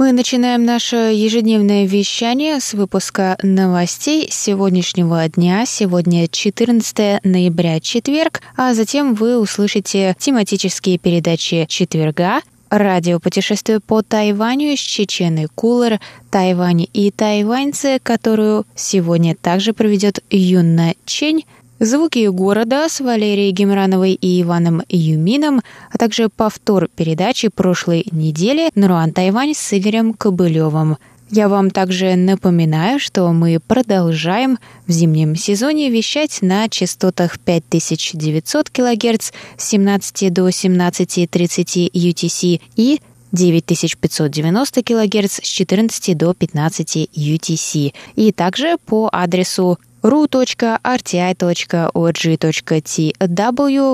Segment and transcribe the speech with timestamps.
[0.00, 5.66] Мы начинаем наше ежедневное вещание с выпуска новостей сегодняшнего дня.
[5.66, 14.74] Сегодня 14 ноября, четверг, а затем вы услышите тематические передачи четверга, радио путешествие по Тайваню
[14.74, 21.44] с Чечены Кулер, Тайвань и тайваньцы, которую сегодня также проведет Юнна Чень,
[21.82, 29.14] Звуки города с Валерией Гемрановой и Иваном Юмином, а также повтор передачи прошлой недели «Наруан
[29.14, 30.98] Тайвань» с Игорем Кобылевым.
[31.30, 39.30] Я вам также напоминаю, что мы продолжаем в зимнем сезоне вещать на частотах 5900 кГц
[39.56, 43.00] с 17 до 17.30 UTC и
[43.32, 50.70] 9590 кГц с 14 до 15 UTC, и также по адресу ru.rti.org.tw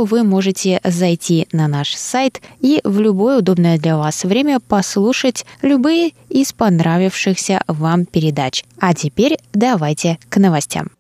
[0.06, 6.12] вы можете зайти на наш сайт и в любое удобное для вас время послушать любые
[6.28, 8.64] из понравившихся вам передач.
[8.78, 10.95] А теперь давайте к новостям.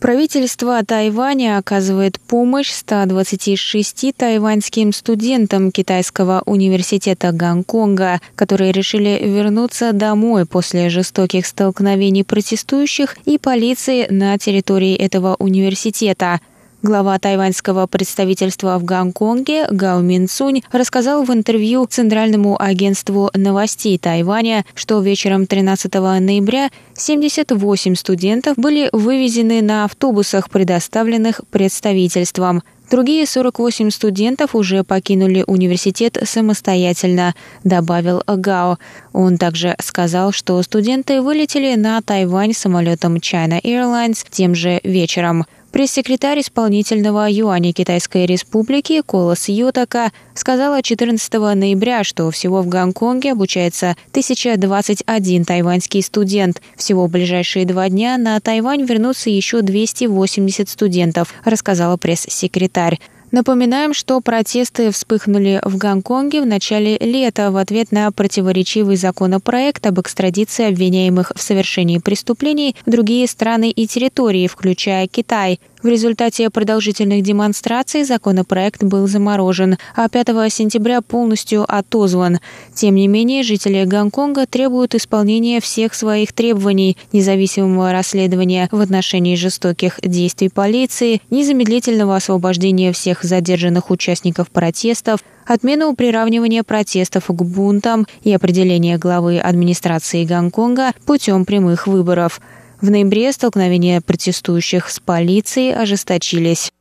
[0.00, 10.88] Правительство Тайваня оказывает помощь 126 тайваньским студентам китайского университета Гонконга, которые решили вернуться домой после
[10.88, 16.40] жестоких столкновений протестующих и полиции на территории этого университета.
[16.80, 24.64] Глава тайваньского представительства в Гонконге Гао Мин Цунь рассказал в интервью Центральному агентству новостей Тайваня,
[24.76, 32.62] что вечером 13 ноября 78 студентов были вывезены на автобусах, предоставленных представительством.
[32.90, 38.78] Другие 48 студентов уже покинули университет самостоятельно, добавил Гао.
[39.12, 45.44] Он также сказал, что студенты вылетели на Тайвань самолетом China Airlines тем же вечером.
[45.72, 53.94] Пресс-секретарь исполнительного юаня Китайской Республики Колос Ютака сказала 14 ноября, что всего в Гонконге обучается
[54.10, 56.62] 1021 тайваньский студент.
[56.74, 62.98] Всего в ближайшие два дня на Тайвань вернутся еще 280 студентов, рассказала пресс-секретарь.
[63.30, 70.00] Напоминаем, что протесты вспыхнули в Гонконге в начале лета в ответ на противоречивый законопроект об
[70.00, 75.60] экстрадиции обвиняемых в совершении преступлений в другие страны и территории, включая Китай.
[75.82, 82.40] В результате продолжительных демонстраций законопроект был заморожен, а 5 сентября полностью отозван.
[82.74, 90.00] Тем не менее, жители Гонконга требуют исполнения всех своих требований, независимого расследования в отношении жестоких
[90.02, 98.98] действий полиции, незамедлительного освобождения всех задержанных участников протестов, отмену приравнивания протестов к бунтам и определения
[98.98, 102.40] главы администрации Гонконга путем прямых выборов–
[102.80, 106.72] в ноябре столкновения протестующих с полицией ожесточились.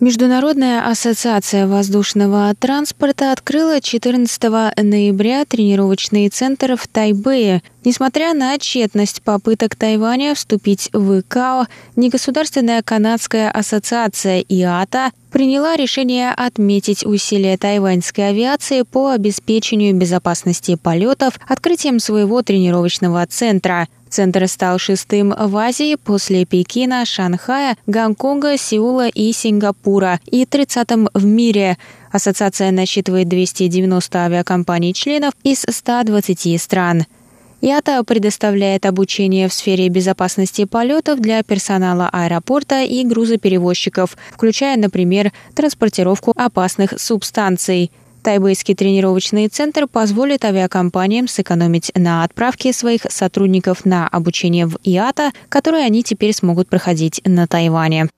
[0.00, 4.42] Международная ассоциация воздушного транспорта открыла 14
[4.76, 7.64] ноября тренировочный центр в Тайбэе.
[7.84, 11.66] Несмотря на тщетность попыток Тайваня вступить в ИКАО,
[11.96, 21.98] негосударственная канадская ассоциация ИАТА приняла решение отметить усилия тайваньской авиации по обеспечению безопасности полетов открытием
[21.98, 30.20] своего тренировочного центра– Центр стал шестым в Азии после Пекина, Шанхая, Гонконга, Сеула и Сингапура
[30.26, 31.78] и 30-м в мире.
[32.10, 37.04] Ассоциация насчитывает 290 авиакомпаний-членов из 120 стран.
[37.60, 46.32] ЯТА предоставляет обучение в сфере безопасности полетов для персонала аэропорта и грузоперевозчиков, включая, например, транспортировку
[46.36, 47.90] опасных субстанций–
[48.28, 55.86] Тайбэйский тренировочный центр позволит авиакомпаниям сэкономить на отправке своих сотрудников на обучение в ИАТА, которое
[55.86, 58.10] они теперь смогут проходить на Тайване.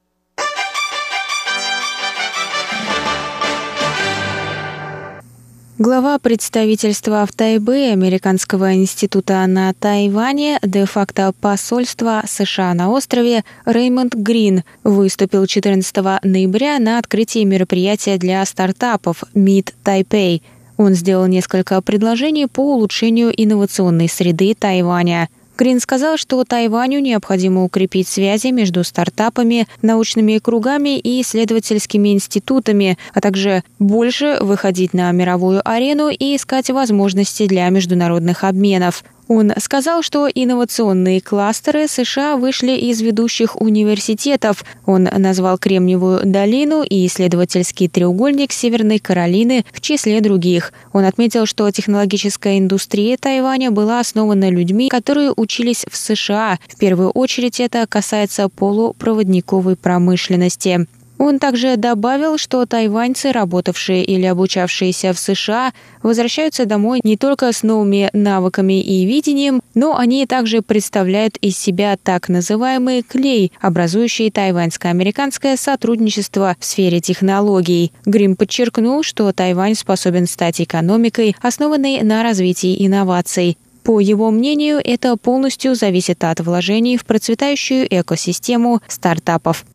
[5.81, 14.63] Глава представительства в Тайбе Американского института на Тайване, де-факто посольства США на острове Реймонд Грин
[14.85, 20.43] выступил 14 ноября на открытии мероприятия для стартапов Meet Taipei.
[20.77, 25.31] Он сделал несколько предложений по улучшению инновационной среды Тайваня–
[25.61, 33.21] Грин сказал, что Тайваню необходимо укрепить связи между стартапами, научными кругами и исследовательскими институтами, а
[33.21, 39.05] также больше выходить на мировую арену и искать возможности для международных обменов.
[39.31, 44.65] Он сказал, что инновационные кластеры США вышли из ведущих университетов.
[44.87, 50.73] Он назвал Кремниевую долину и исследовательский треугольник Северной Каролины в числе других.
[50.93, 56.59] Он отметил, что технологическая индустрия Тайваня была основана людьми, которые учились в США.
[56.67, 60.89] В первую очередь это касается полупроводниковой промышленности.
[61.21, 67.63] Он также добавил, что тайваньцы, работавшие или обучавшиеся в США, возвращаются домой не только с
[67.63, 75.59] новыми навыками и видением, но они также представляют из себя так называемый клей, образующий тайваньско-американское
[75.59, 77.93] сотрудничество в сфере технологий.
[78.07, 83.59] Грим подчеркнул, что Тайвань способен стать экономикой, основанной на развитии инноваций.
[83.83, 89.67] По его мнению, это полностью зависит от вложений в процветающую экосистему стартапов.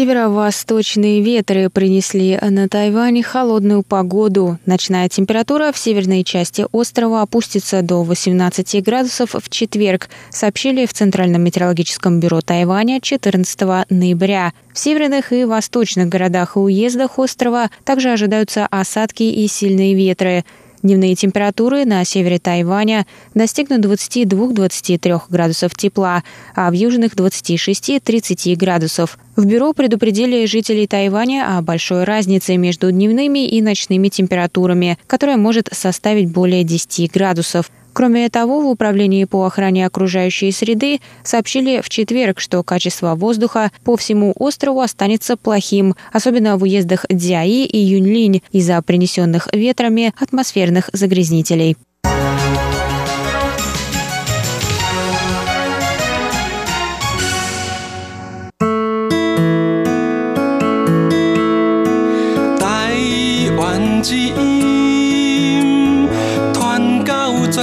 [0.00, 4.58] Северо-восточные ветры принесли на Тайвань холодную погоду.
[4.64, 11.42] Ночная температура в северной части острова опустится до 18 градусов в четверг, сообщили в Центральном
[11.42, 13.60] метеорологическом бюро Тайваня 14
[13.90, 14.54] ноября.
[14.72, 20.46] В северных и восточных городах и уездах острова также ожидаются осадки и сильные ветры.
[20.82, 26.24] Дневные температуры на севере Тайваня достигнут 22-23 градусов тепла,
[26.54, 29.18] а в южных 26-30 градусов.
[29.36, 35.68] В бюро предупредили жителей Тайваня о большой разнице между дневными и ночными температурами, которая может
[35.70, 37.70] составить более 10 градусов.
[37.92, 43.96] Кроме того, в Управлении по охране окружающей среды сообщили в четверг, что качество воздуха по
[43.96, 51.76] всему острову останется плохим, особенно в уездах Дзяи и Юньлинь из-за принесенных ветрами атмосферных загрязнителей.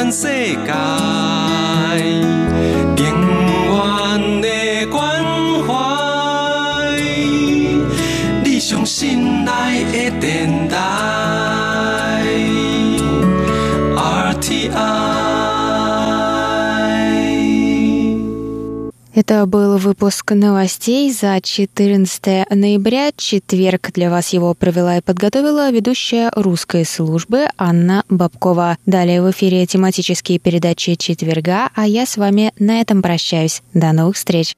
[0.07, 0.71] 全世界，
[2.95, 3.05] 永
[3.67, 4.47] 远的
[4.89, 5.21] 关
[5.67, 5.73] 怀，
[8.41, 9.51] 你上心内
[9.91, 11.06] 的电台。
[19.17, 23.89] Это был выпуск новостей за 14 ноября, четверг.
[23.91, 28.77] Для вас его провела и подготовила ведущая русской службы Анна Бабкова.
[28.85, 33.63] Далее в эфире тематические передачи четверга, а я с вами на этом прощаюсь.
[33.73, 34.53] До новых встреч!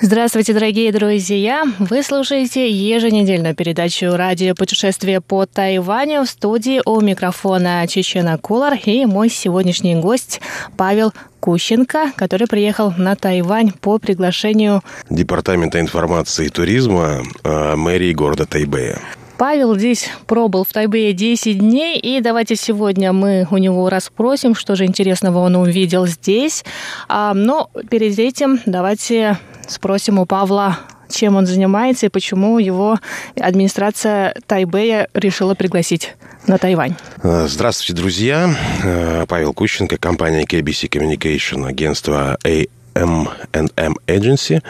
[0.00, 1.64] Здравствуйте, дорогие друзья!
[1.80, 9.06] Вы слушаете еженедельную передачу «Радио путешествие по Тайваню» в студии у микрофона Чечена Кулар и
[9.06, 10.40] мой сегодняшний гость
[10.76, 18.46] Павел Кущенко, который приехал на Тайвань по приглашению Департамента информации и туризма э, мэрии города
[18.46, 19.00] Тайбэя.
[19.36, 24.76] Павел здесь пробыл в Тайбэе 10 дней, и давайте сегодня мы у него расспросим, что
[24.76, 26.64] же интересного он увидел здесь.
[27.08, 32.98] А, но перед этим давайте спросим у Павла, чем он занимается и почему его
[33.40, 36.14] администрация Тайбэя решила пригласить
[36.46, 36.94] на Тайвань.
[37.22, 38.54] Э, здравствуйте, друзья.
[38.82, 44.62] Э, Павел Кущенко, компания KBC Communication, агентство AM&M Agency.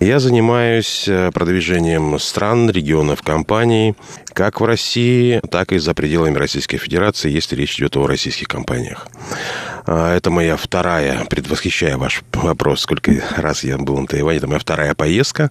[0.00, 3.96] Я занимаюсь э, продвижением стран, регионов, компаний,
[4.38, 9.08] как в России, так и за пределами Российской Федерации, если речь идет о российских компаниях.
[9.84, 14.60] А, это моя вторая, предвосхищая ваш вопрос, сколько раз я был на Тайване, это моя
[14.60, 15.50] вторая поездка.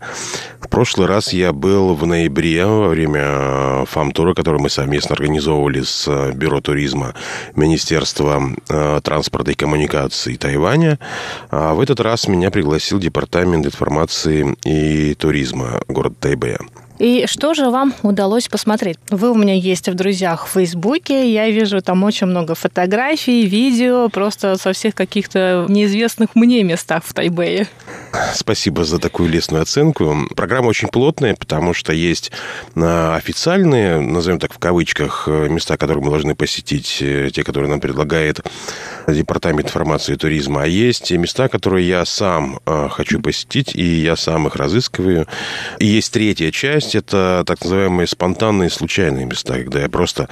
[0.61, 6.07] В прошлый раз я был в ноябре во время фам-тура, который мы совместно организовывали с
[6.07, 7.13] э, Бюро туризма
[7.57, 10.97] Министерства э, транспорта и коммуникаций Тайваня.
[11.51, 16.59] А в этот раз меня пригласил Департамент информации и туризма города Тайбэя.
[16.99, 18.97] И что же вам удалось посмотреть?
[19.09, 24.09] Вы у меня есть в друзьях в Фейсбуке, я вижу там очень много фотографий, видео,
[24.09, 27.67] просто со всех каких-то неизвестных мне местах в Тайбэе.
[28.33, 30.15] Спасибо за такую лестную оценку.
[30.35, 32.31] Программа очень плотная, потому что есть
[32.75, 37.69] а, официальные, назовем так в кавычках, э, места, которые мы должны посетить, э, те, которые
[37.69, 38.41] нам предлагает
[39.07, 44.15] Департамент информации и туризма, а есть места, которые я сам а, хочу посетить, и я
[44.15, 45.27] сам их разыскиваю.
[45.79, 50.29] И есть третья часть, это так называемые спонтанные, случайные места, когда я просто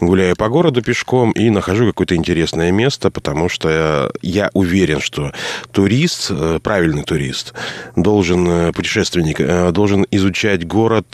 [0.00, 5.32] гуляю по городу пешком и нахожу какое-то интересное место, потому что я уверен, что
[5.72, 7.54] турист, э, правильный турист,
[7.96, 11.06] должен, э, путешественник, э, должен изучать город,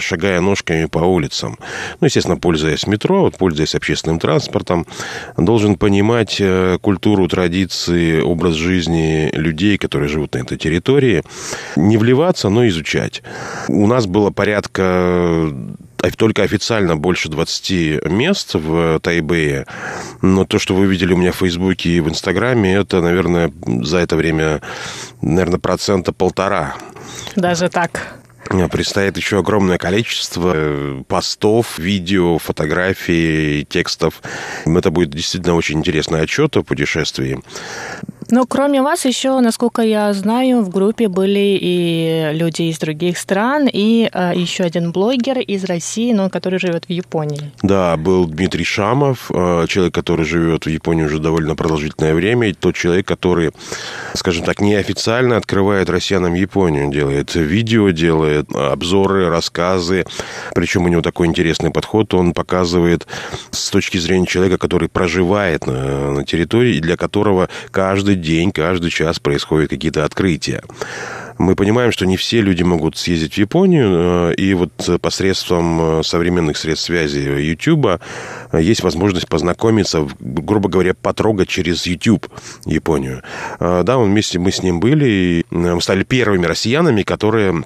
[0.00, 1.58] шагая ножками по улицам.
[2.00, 4.86] Ну, естественно, пользуясь метро, пользуясь общественным транспортом,
[5.36, 6.42] должен понимать
[6.80, 11.22] культуру, традиции, образ жизни людей, которые живут на этой территории.
[11.76, 13.22] Не вливаться, но изучать.
[13.68, 15.52] У нас было порядка
[16.16, 19.66] только официально больше 20 мест в Тайбэе.
[20.20, 23.98] Но то, что вы видели у меня в Фейсбуке и в Инстаграме, это, наверное, за
[23.98, 24.60] это время,
[25.20, 26.74] наверное, процента полтора.
[27.36, 28.18] Даже так?
[28.70, 34.20] Предстоит еще огромное количество э, постов, видео, фотографий, текстов.
[34.66, 37.40] Это будет действительно очень интересный отчет о путешествии.
[38.32, 43.68] Но кроме вас еще, насколько я знаю, в группе были и люди из других стран,
[43.70, 47.52] и э, еще один блогер из России, но который живет в Японии.
[47.62, 52.54] Да, был Дмитрий Шамов, э, человек, который живет в Японии уже довольно продолжительное время, и
[52.54, 53.50] тот человек, который,
[54.14, 60.06] скажем так, неофициально открывает россиянам Японию, делает видео, делает обзоры, рассказы.
[60.54, 63.06] Причем у него такой интересный подход, он показывает
[63.50, 69.18] с точки зрения человека, который проживает на, на территории, для которого каждый день, каждый час
[69.18, 70.62] происходят какие-то открытия.
[71.38, 76.02] Мы понимаем, что не все люди могут съездить в Японию, э, и вот посредством э,
[76.04, 77.98] современных средств связи YouTube э,
[78.60, 82.28] есть возможность познакомиться, грубо говоря, потрогать через YouTube
[82.64, 83.22] Японию.
[83.58, 87.64] Да, вместе мы с ним были, и мы стали первыми россиянами, которые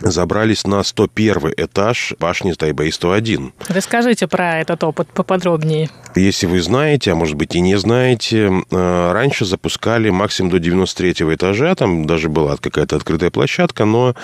[0.00, 3.52] забрались на 101 этаж башни Тайбэй-101.
[3.68, 5.90] Расскажите про этот опыт поподробнее.
[6.14, 11.34] Если вы знаете, а может быть и не знаете, э, раньше запускали максимум до 93
[11.34, 14.14] этажа, там даже была какая-то открытая площадка, но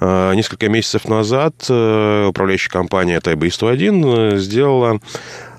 [0.00, 5.00] э, несколько месяцев назад э, управляющая компания Тайбэй-101 сделала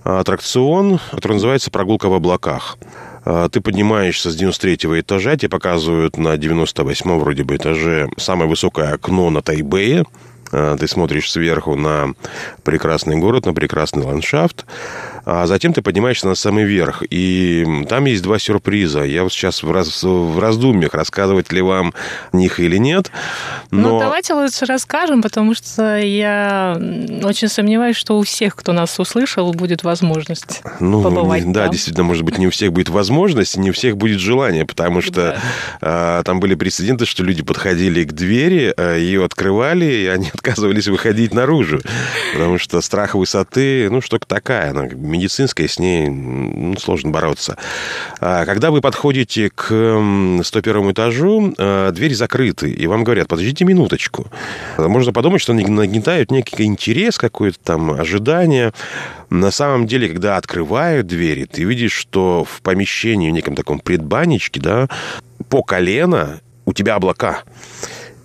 [0.03, 2.77] аттракцион, который называется «Прогулка в облаках».
[3.25, 8.93] А, ты поднимаешься с 93 этажа, тебе показывают на 98 вроде бы этаже самое высокое
[8.93, 10.05] окно на Тайбэе,
[10.51, 12.13] а, ты смотришь сверху на
[12.63, 14.65] прекрасный город, на прекрасный ландшафт,
[15.25, 17.03] а затем ты поднимаешься на самый верх.
[17.09, 19.03] И там есть два сюрприза.
[19.03, 21.93] Я вот сейчас в, раз, в раздумьях, рассказывать ли вам
[22.31, 23.11] них или нет.
[23.71, 23.89] Ну, но...
[23.89, 26.77] Ну, давайте лучше расскажем, потому что я
[27.23, 31.71] очень сомневаюсь, что у всех, кто нас услышал, будет возможность ну, побывать Да, там.
[31.71, 35.13] действительно, может быть, не у всех будет возможность, не у всех будет желание, потому что
[35.13, 35.37] да.
[35.81, 40.87] а, там были прецеденты, что люди подходили к двери, а, ее открывали, и они отказывались
[40.87, 41.79] выходить наружу,
[42.33, 47.57] потому что страх высоты, ну, штука такая, она медицинская, с ней ну, сложно бороться.
[48.19, 49.67] А, когда вы подходите к
[50.43, 54.27] 101 этажу, а, двери закрыты, и вам говорят, подождите минуточку.
[54.77, 58.73] Можно подумать, что они нагнетают некий интерес, какое-то там ожидание.
[59.29, 64.59] На самом деле, когда открывают двери, ты видишь, что в помещении, в неком таком предбанничке,
[64.59, 64.87] да,
[65.49, 67.43] по колено у тебя облака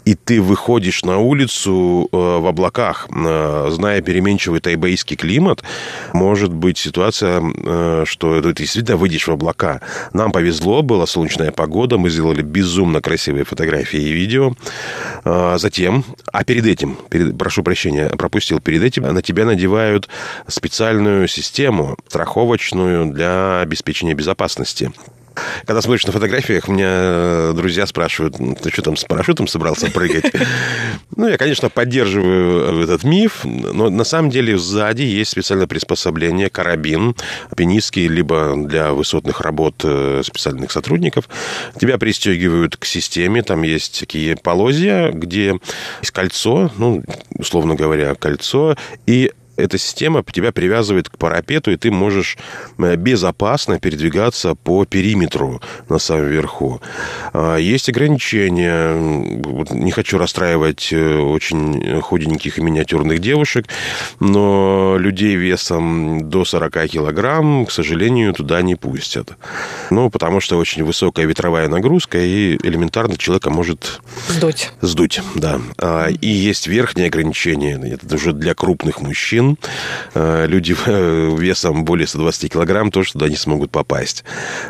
[0.09, 5.63] и ты выходишь на улицу э, в облаках, э, зная переменчивый тайбейский климат,
[6.15, 9.83] может быть ситуация, э, что ты действительно выйдешь в облака.
[10.15, 14.55] Нам повезло, была солнечная погода, мы сделали безумно красивые фотографии и видео.
[15.25, 20.09] Затем, а перед этим, перед, прошу прощения, пропустил, перед этим на тебя надевают
[20.47, 24.91] специальную систему страховочную для обеспечения безопасности.
[25.67, 30.33] Когда смотришь на фотографиях, меня э, друзья спрашивают, ты что там с парашютом собрался прыгать?
[31.17, 37.17] Ну, я, конечно, поддерживаю этот миф, но на самом деле сзади есть специальное приспособление, карабин,
[37.57, 41.29] пенистский, либо для высотных работ э, специальных сотрудников.
[41.81, 45.59] Тебя пристегивают к системе, там есть такие полозья, где
[46.01, 47.03] есть кольцо, ну,
[47.37, 48.77] условно говоря, кольцо,
[49.07, 52.39] и Эта система тебя привязывает к парапету, и ты можешь
[52.79, 56.81] э, безопасно передвигаться по периметру на самом верху.
[57.33, 58.95] А, есть ограничения.
[59.71, 63.67] Не хочу расстраивать э, очень худеньких и миниатюрных девушек,
[64.21, 69.37] но людей весом до 40 килограмм, к сожалению, туда не пустят.
[69.91, 74.01] Ну, потому что очень высокая ветровая нагрузка, и элементарно человека может...
[74.29, 74.71] Сдуть.
[74.83, 75.61] Сдуть, да.
[75.79, 77.77] А, и есть верхние ограничения.
[77.93, 79.48] Это уже для крупных мужчин
[80.15, 84.25] Э, люди э, весом более 120 килограмм тоже туда не смогут попасть.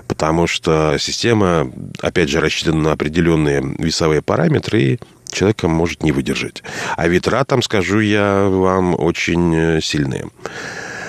[0.06, 1.70] Потому что система,
[2.00, 4.99] опять же, рассчитана на определенные весовые параметры, и
[5.30, 6.62] человека может не выдержать.
[6.97, 10.26] А ветра там, скажу я вам, очень э, сильные.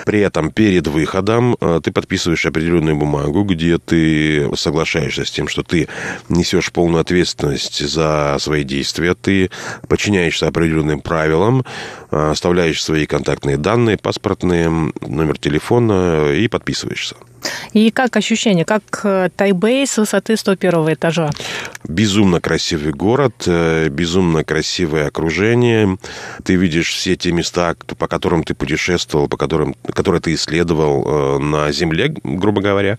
[0.10, 5.62] При этом перед выходом э, ты подписываешь определенную бумагу, где ты соглашаешься с тем, что
[5.62, 5.88] ты
[6.30, 9.51] несешь полную ответственность за свои действия, ты
[9.88, 11.63] подчиняешься определенным правилам,
[12.10, 17.16] э, оставляешь свои контактные данные, паспортные, номер телефона и подписываешься.
[17.72, 21.30] И как ощущение, как э, Тайбэй с высоты 101 этажа?
[21.88, 25.98] Безумно красивый город, безумно красивое окружение.
[26.44, 31.39] Ты видишь все те места, по которым ты путешествовал, по которым, которые ты исследовал э,
[31.39, 32.98] на Земле, грубо говоря.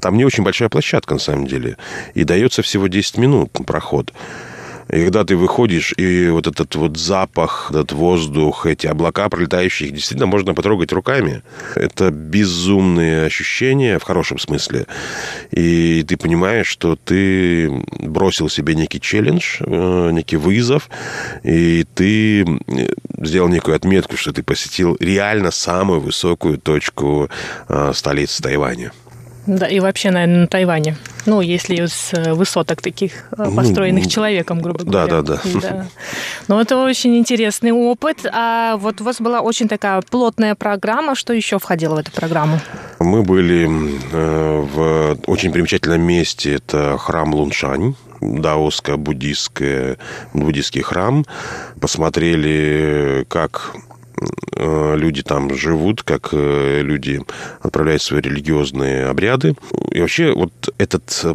[0.00, 1.76] Там не очень большая площадка, на самом деле.
[2.14, 4.12] И дается всего 10 минут проход.
[4.92, 10.26] И когда ты выходишь, и вот этот вот запах, этот воздух, эти облака пролетающие, действительно
[10.26, 11.42] можно потрогать руками.
[11.76, 14.86] Это безумные ощущения, в хорошем смысле.
[15.52, 20.88] И ты понимаешь, что ты бросил себе некий челлендж, э, некий вызов,
[21.44, 22.44] и ты
[23.18, 27.28] сделал некую отметку, что ты посетил реально самую высокую точку
[27.68, 28.92] э, столицы Тайваня.
[29.46, 30.96] Да, и вообще, наверное, на Тайване.
[31.26, 35.06] Ну, если с э, высоток таких э, ну, построенных ну, человеком, грубо говоря.
[35.06, 35.60] Да, да, да.
[35.60, 35.86] да.
[36.48, 38.26] Ну, это очень интересный опыт.
[38.32, 41.14] А вот у вас была очень такая плотная программа.
[41.14, 42.60] Что еще входило в эту программу?
[42.98, 43.68] Мы были
[44.12, 46.54] э, в очень примечательном месте.
[46.54, 49.96] Это храм Луншань даоско-буддийский
[50.32, 51.24] буддийский храм.
[51.80, 53.74] Посмотрели, как
[54.96, 57.20] люди там живут, как э, люди
[57.60, 59.54] отправляют свои религиозные обряды.
[59.90, 61.34] И вообще вот этот э,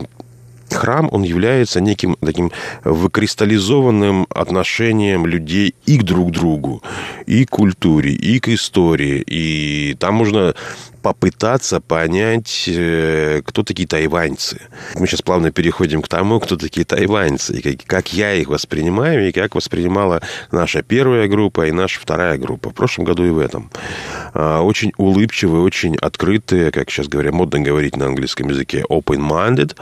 [0.71, 2.51] храм, он является неким таким
[2.83, 6.83] выкристаллизованным отношением людей и к друг другу,
[7.25, 9.23] и к культуре, и к истории.
[9.25, 10.53] И там можно
[11.05, 14.59] попытаться понять, э, кто такие тайваньцы.
[14.95, 19.31] Мы сейчас плавно переходим к тому, кто такие тайваньцы, и как я их воспринимаю, и
[19.31, 23.69] как воспринимала наша первая группа и наша вторая группа в прошлом году и в этом.
[24.33, 29.75] А, очень улыбчивые, очень открытые, как сейчас говорят, модно говорить на английском языке, open-minded.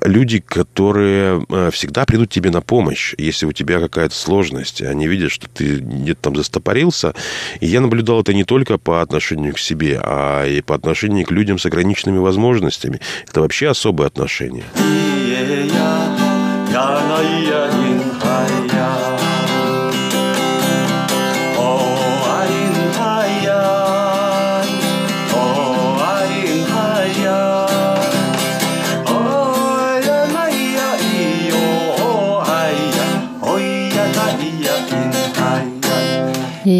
[0.00, 4.82] Люди, которые э, всегда придут тебе на помощь, если у тебя какая-то сложность.
[4.82, 7.14] Они видят, что ты где-то там застопорился.
[7.60, 11.30] И я наблюдал это не только по отношению к себе, а и по отношению к
[11.30, 13.00] людям с ограниченными возможностями.
[13.28, 14.64] Это вообще особые отношения.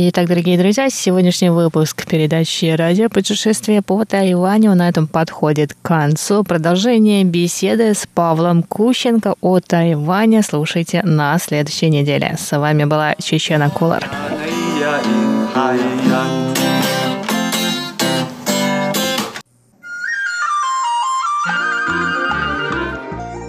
[0.06, 6.44] Итак, дорогие друзья, сегодняшний выпуск передачи «Радио путешествие по Тайваню» на этом подходит к концу.
[6.44, 12.36] Продолжение беседы с Павлом Кущенко о Тайване слушайте на следующей неделе.
[12.38, 14.06] С вами была Чечена Кулар.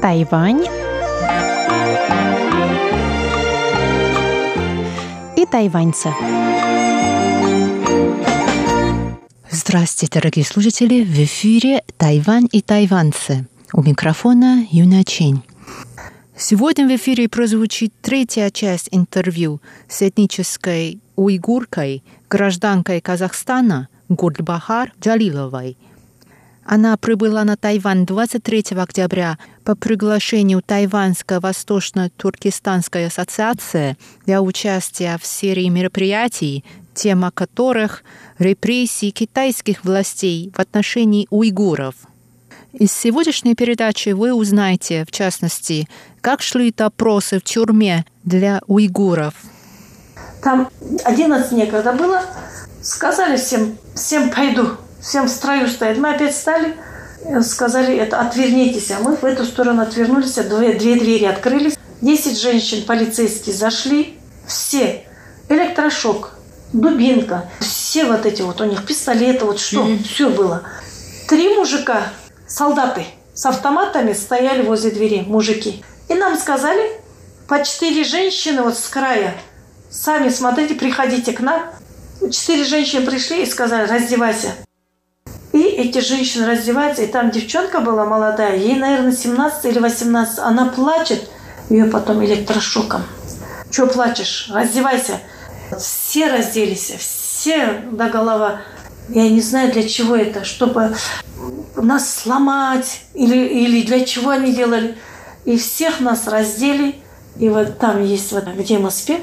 [0.02, 0.85] Тайвань
[5.46, 6.14] и.
[9.50, 11.04] Здравствуйте, дорогие слушатели!
[11.04, 13.48] В эфире «Тайвань и тайваньцы».
[13.74, 15.44] У микрофона Юна Чень.
[16.38, 25.78] Сегодня в эфире прозвучит третья часть интервью с этнической уйгуркой, гражданкой Казахстана Гурдбахар Джалиловой–
[26.66, 35.70] она прибыла на Тайвань 23 октября по приглашению Тайваньской Восточно-Туркестанской ассоциации для участия в серии
[35.70, 38.04] мероприятий, тема которых–
[38.40, 41.96] репрессии китайских властей в отношении уйгуров.
[42.74, 45.88] Из сегодняшней передачи вы узнаете, в частности,
[46.22, 49.36] как шли опросы в тюрьме для уйгуров.
[50.42, 50.70] Там
[51.04, 52.22] 11 некогда было.
[52.82, 55.98] Сказали всем, всем пойду всем в строю стоять.
[55.98, 56.76] Мы опять стали,
[57.24, 58.92] э, сказали это, отвернитесь.
[58.92, 61.78] А мы в эту сторону отвернулись, две, две двери открылись.
[62.02, 65.06] Десять женщин полицейские зашли, все.
[65.50, 66.34] Электрошок,
[66.74, 67.50] дубинка.
[67.60, 70.04] Все все вот эти вот, у них пистолеты, вот что, mm-hmm.
[70.04, 70.64] все было.
[71.30, 72.10] Три мужика,
[72.46, 75.82] солдаты, с автоматами стояли возле двери, мужики.
[76.10, 76.92] И нам сказали,
[77.48, 79.34] по четыре женщины вот с края,
[79.90, 81.72] сами смотрите, приходите к нам.
[82.30, 84.52] Четыре женщины пришли и сказали, раздевайся.
[85.56, 90.66] И эти женщины раздеваются, и там девчонка была молодая, ей, наверное, 17 или 18, она
[90.66, 91.30] плачет,
[91.70, 93.06] ее потом электрошоком.
[93.72, 94.50] Че плачешь?
[94.54, 95.22] Раздевайся.
[95.80, 98.64] Все разделись, все до голова.
[99.08, 100.94] Я не знаю, для чего это, чтобы
[101.78, 104.98] нас сломать или, или для чего они делали.
[105.46, 106.96] И всех нас раздели.
[107.38, 109.22] И вот там есть, вот, где мы спим,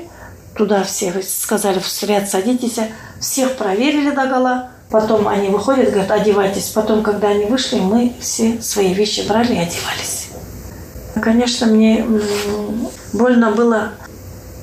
[0.57, 2.79] туда все сказали, в ряд садитесь.
[3.21, 4.72] Всех проверили до гола.
[4.93, 6.69] Потом они выходят, говорят, одевайтесь.
[6.69, 10.29] Потом, когда они вышли, мы все свои вещи брали и одевались.
[11.15, 12.05] Конечно, мне
[13.15, 13.93] больно было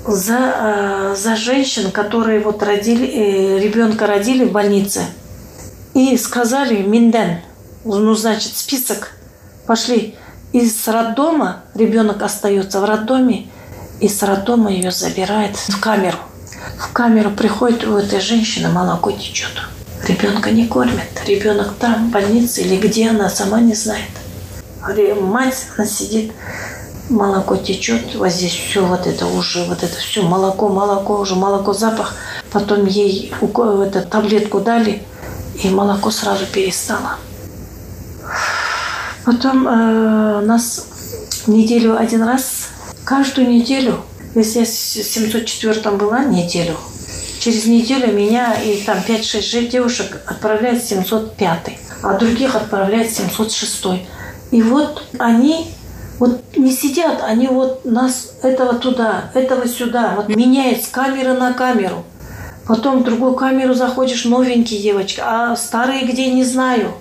[0.05, 5.01] за, э, за женщин, которые вот родили, э, ребенка родили в больнице.
[5.95, 7.39] И сказали Минден,
[7.83, 9.13] ну, значит, список,
[9.65, 10.15] пошли.
[10.53, 13.47] Из роддома ребенок остается в роддоме,
[13.99, 16.19] и с роддома ее забирает в камеру.
[16.77, 19.69] В камеру приходит у этой женщины, молоко течет.
[20.07, 21.09] Ребенка не кормят.
[21.25, 24.09] Ребенок там, в больнице или где она, сама не знает.
[25.21, 26.31] Мать, она сидит,
[27.09, 31.73] молоко течет, вот здесь все вот это уже, вот это все молоко, молоко, уже молоко,
[31.73, 32.15] запах.
[32.51, 35.03] Потом ей эту таблетку дали,
[35.63, 37.17] и молоко сразу перестало.
[39.25, 40.87] Потом э, нас
[41.45, 42.69] неделю один раз,
[43.03, 43.99] каждую неделю,
[44.35, 46.77] если я в 704 была неделю,
[47.39, 51.59] через неделю меня и там 5-6 девушек отправляют в 705,
[52.03, 53.85] а других отправляют в 706.
[54.51, 55.67] И вот они
[56.19, 61.53] вот не сидят, они вот нас этого туда, этого сюда, вот меняют с камеры на
[61.53, 62.03] камеру.
[62.67, 66.91] Потом в другую камеру заходишь, новенькие девочки, а старые где, не знаю.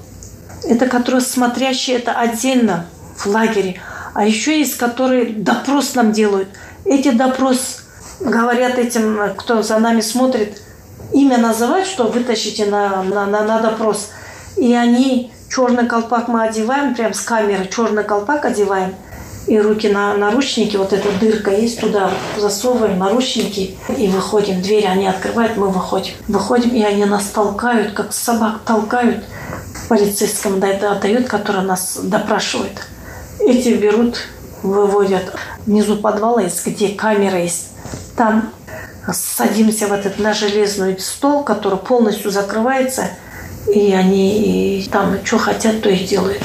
[0.65, 3.81] Это которые смотрящие, это отдельно в лагере.
[4.15, 6.49] А еще есть, которые допрос нам делают.
[6.85, 7.83] Эти допрос
[8.21, 10.61] говорят этим, кто за нами смотрит,
[11.13, 14.11] имя называть, что вытащите на, на, на, на допрос.
[14.57, 18.95] И они черный колпак мы одеваем, прям с камеры черный колпак одеваем–
[19.49, 24.61] и руки на наручники, вот эта дырка есть, туда засовываем наручники и выходим.
[24.61, 26.13] Двери они открывают, мы выходим.
[26.29, 29.25] Выходим, и они нас толкают, как собак толкают.
[29.89, 32.87] Полицейскому отдают, который нас допрашивает.
[33.41, 34.19] Эти берут,
[34.63, 37.69] выводят внизу подвала есть, где камера есть.
[38.17, 38.53] Там
[39.13, 43.05] садимся в этот на железный стол, который полностью закрывается,
[43.73, 46.43] и они и там что хотят, то и делают.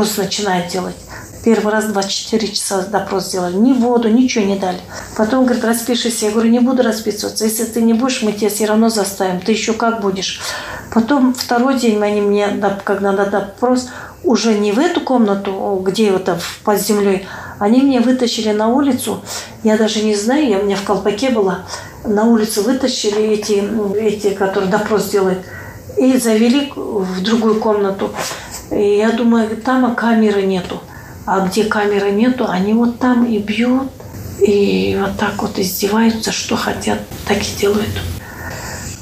[0.00, 0.96] допрос начинает делать.
[1.42, 3.56] Первый раз 24 часа допрос сделали.
[3.56, 4.80] Ни воду, ничего не дали.
[5.16, 6.22] Потом, говорит, распишись.
[6.22, 7.44] Я говорю, не буду расписываться.
[7.44, 9.40] Если ты не будешь, мы тебя все равно заставим.
[9.40, 10.40] Ты еще как будешь?
[10.92, 12.48] Потом второй день они мне,
[12.84, 13.88] когда надо допрос,
[14.22, 16.28] уже не в эту комнату, где вот
[16.64, 17.26] под землей,
[17.58, 19.22] они меня вытащили на улицу.
[19.62, 21.60] Я даже не знаю, я у меня в колпаке была.
[22.04, 23.62] На улицу вытащили эти,
[23.96, 25.38] эти которые допрос делают,
[25.96, 28.10] и завели в другую комнату.
[28.70, 30.80] И я думаю, там камеры нету.
[31.26, 33.90] А где камеры нету, они вот там и бьют,
[34.40, 38.00] и вот так вот издеваются, что хотят, так и делают.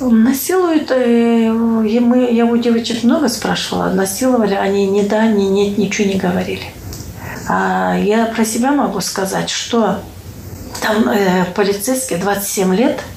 [0.00, 6.09] Насилуют, э, мы, я у девочек много спрашивала, насиловали, они ни да, ни нет, ничего
[6.09, 6.66] не говорили.
[7.48, 10.00] А я про себя могу сказать, что
[10.81, 13.00] там э, полицейский 27 лет–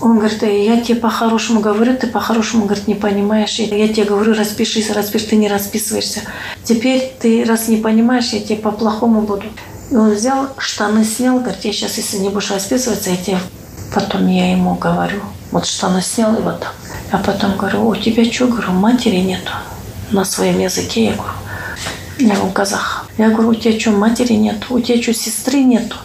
[0.00, 3.58] он говорит, я тебе по-хорошему говорю, ты по-хорошему, говорит, не понимаешь.
[3.58, 6.20] Я тебе говорю, распишись, распишись, ты не расписываешься.
[6.64, 9.44] Теперь ты, раз не понимаешь, я тебе по-плохому буду.
[9.90, 13.38] И он взял, штаны снял, говорит, я сейчас, если не будешь расписываться, я тебе...
[13.92, 16.74] Потом я ему говорю, вот штаны снял и вот так.
[17.10, 19.50] А потом говорю, у тебя что, говорю, матери нету
[20.12, 21.06] на своем языке.
[21.06, 21.32] Я говорю,
[22.18, 23.06] я говорю, казах.
[23.18, 24.64] Я говорю, у тебя что, матери нет?
[24.70, 25.96] У тебя что, сестры нету?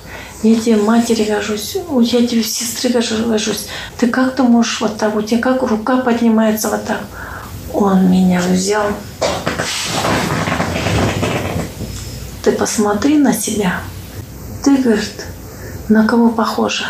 [0.46, 3.68] Я тебе матери гожусь, я тебе сестры гожусь.
[3.98, 7.00] Ты как ты можешь вот так, у тебя как рука поднимается вот так.
[7.74, 8.86] Он меня взял.
[12.44, 13.82] Ты посмотри на себя.
[14.64, 15.26] Ты, говорит,
[15.90, 16.86] на кого похожа?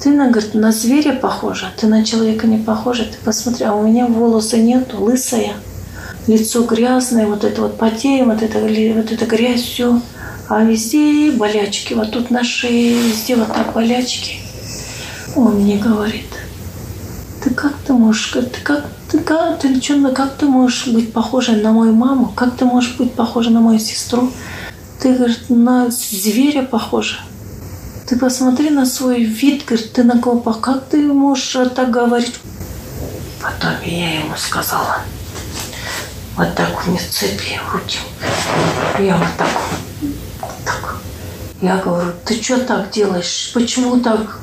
[0.00, 3.04] Ты, на, говорит, на зверя похожа, ты на человека не похожа.
[3.04, 5.54] Ты посмотри, а у меня волосы нету, лысая,
[6.28, 10.00] лицо грязное, вот это вот потеем, вот это, вот это грязь, все.
[10.48, 11.94] А везде болячки.
[11.94, 14.36] Вот тут на шее, везде вот так болячки.
[15.34, 16.26] Он мне говорит,
[17.42, 21.52] ты как ты можешь, ты как, ты как, ты, что, как ты можешь быть похожа
[21.52, 22.32] на мою маму?
[22.34, 24.30] Как ты можешь быть похожа на мою сестру?
[25.00, 27.16] Ты, говорит, на зверя похожа.
[28.06, 32.34] Ты посмотри на свой вид, говорит, ты на кого Как ты можешь так говорить?
[33.42, 34.98] Потом я ему сказала,
[36.36, 37.98] вот так мне цепи руки.
[38.98, 39.48] Я вот так.
[41.66, 43.50] Я говорю, ты что так делаешь?
[43.52, 44.38] Почему так?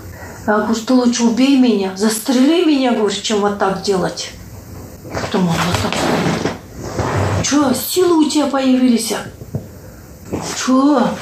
[0.45, 4.31] Я говорю, ты лучше убей меня, застрели меня, говорю, чем вот так делать.
[5.09, 5.93] Потом он вот так.
[7.41, 9.13] Что, силы у тебя появились?
[10.57, 11.15] Что?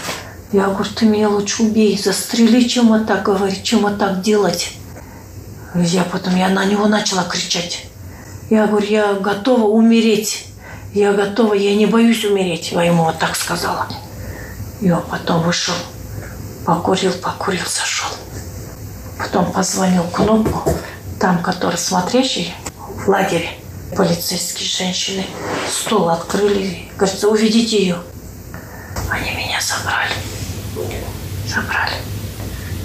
[0.52, 4.74] Я говорю, ты меня лучше убей, застрели, чем вот так говорить, чем вот так делать.
[5.76, 7.86] Я потом, я на него начала кричать.
[8.50, 10.48] Я говорю, я готова умереть.
[10.96, 12.72] Я готова, я не боюсь умереть.
[12.72, 13.88] Я ему вот так сказала.
[14.82, 15.76] И он потом вышел,
[16.65, 18.10] покурил, покурил, сошел.
[19.20, 20.74] Потом позвонил кнопку,
[21.20, 23.52] там, который смотрящий в лагере,
[23.96, 25.26] полицейские женщины,
[25.70, 27.98] стол открыли, говорится, уведите ее.
[29.12, 30.13] Они меня забрали.
[31.48, 31.94] Забрали.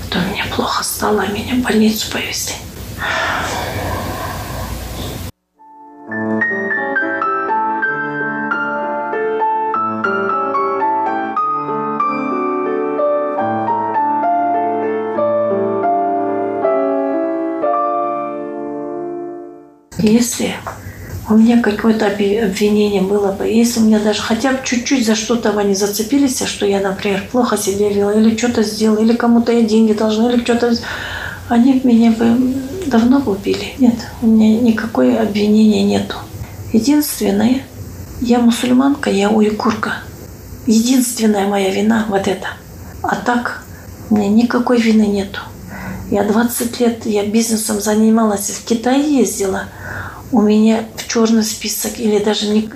[0.05, 2.57] Потом мне плохо стало, меня в больницу повезли.
[20.07, 20.55] Если
[21.29, 25.51] у меня какое-то обвинение было бы, если у меня даже хотя бы чуть-чуть за что-то
[25.59, 29.95] они зацепились, что я, например, плохо себя вела, или что-то сделала, или кому-то я деньги
[29.95, 30.73] должна, или что-то...
[31.49, 32.55] Они меня бы
[32.87, 33.75] давно убили.
[33.79, 36.15] Нет, у меня никакое обвинения нету.
[36.73, 37.63] Единственное,
[38.21, 39.95] я мусульманка, я уйгурка.
[40.69, 42.47] Единственная моя вина вот это.
[43.03, 43.65] А так,
[44.11, 45.41] у меня никакой вины нету.
[46.13, 49.65] Я 20 лет, я бизнесом занималась, в Китай ездила–
[50.33, 52.69] у меня в черный список или даже ни,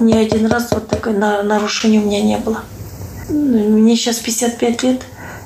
[0.00, 2.62] ни один раз вот такое нарушение у меня не было.
[3.28, 5.02] Мне сейчас 55 лет,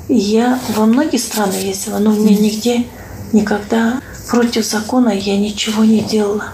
[0.08, 2.86] и я во многие страны ездила, но мне нигде
[3.32, 6.46] никогда против закона я ничего не делала.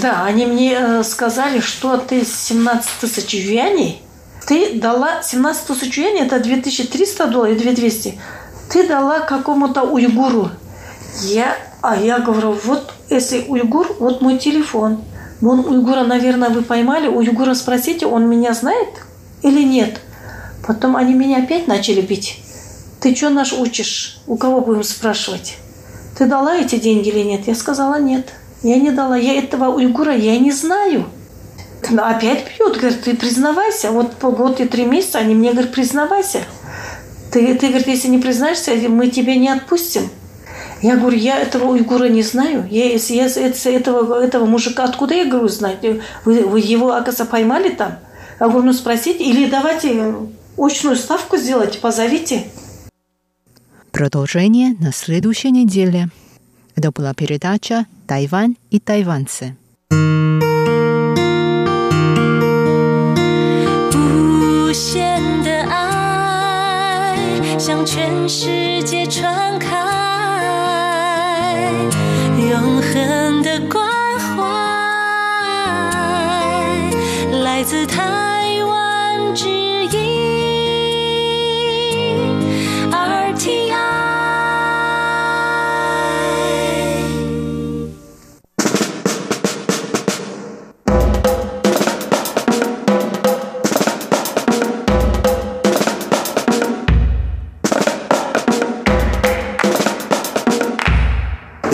[0.00, 4.02] Да, они мне э, сказали, что ты 17 тысяч юаней,
[4.46, 8.18] ты дала 17 тысяч юаней, это 2300 долларов и 2200,
[8.70, 10.50] ты дала какому-то уйгуру.
[11.22, 15.02] Я, а я говорю, вот если уйгур, вот мой телефон.
[15.40, 17.08] Вон уйгура, наверное, вы поймали.
[17.08, 18.88] Уйгура спросите, он меня знает
[19.42, 20.00] или нет.
[20.66, 22.42] Потом они меня опять начали бить.
[23.00, 24.20] Ты что наш учишь?
[24.26, 25.56] У кого будем спрашивать?
[26.18, 27.46] Ты дала эти деньги или нет?
[27.46, 28.28] Я сказала нет.
[28.62, 29.16] Я не дала.
[29.16, 31.06] Я этого уйгура я не знаю.
[31.90, 32.76] Но опять бьют.
[32.76, 33.92] Говорит, ты признавайся.
[33.92, 36.42] Вот полгода и три месяца они мне говорят, признавайся.
[37.30, 40.10] Ты, ты говорит, если не признаешься, мы тебя не отпустим.
[40.81, 42.67] Я говорю, я этого уйгура не знаю.
[42.69, 45.79] Я, если я этого, этого мужика, откуда я говорю, знать?
[46.25, 47.99] Вы, вы его, оказывается, поймали там?
[48.39, 50.13] Я говорю, ну спросите, или давайте
[50.57, 52.45] очную ставку сделать, позовите.
[53.91, 56.09] Продолжение на следующей неделе.
[56.75, 59.55] Это была передача «Тайвань и тайваньцы».
[67.65, 69.66] 向全世界传开。
[72.92, 73.86] 恨的关
[74.18, 74.44] 怀，
[77.42, 79.34] 来自台湾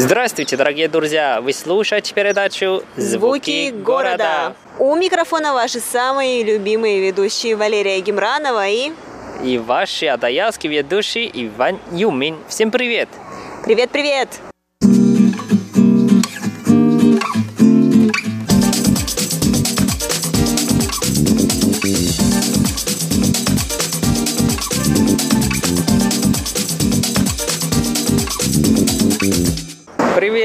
[0.05, 1.41] Здравствуйте, дорогие друзья!
[1.41, 4.55] Вы слушаете передачу «Звуки города».
[4.79, 8.93] У микрофона ваши самые любимые ведущие Валерия Гемранова и...
[9.43, 12.37] И ваши адаялские ведущие Иван Юмин.
[12.49, 13.09] Всем привет!
[13.65, 14.29] Привет-привет!